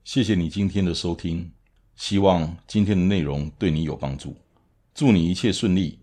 [0.03, 1.49] 谢谢你今天的收听，
[1.95, 4.35] 希望今天的内容对你有帮助，
[4.93, 5.97] 祝你一切顺利。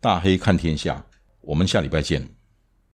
[0.00, 1.04] 大黑看天下，
[1.40, 2.37] 我们下礼拜见。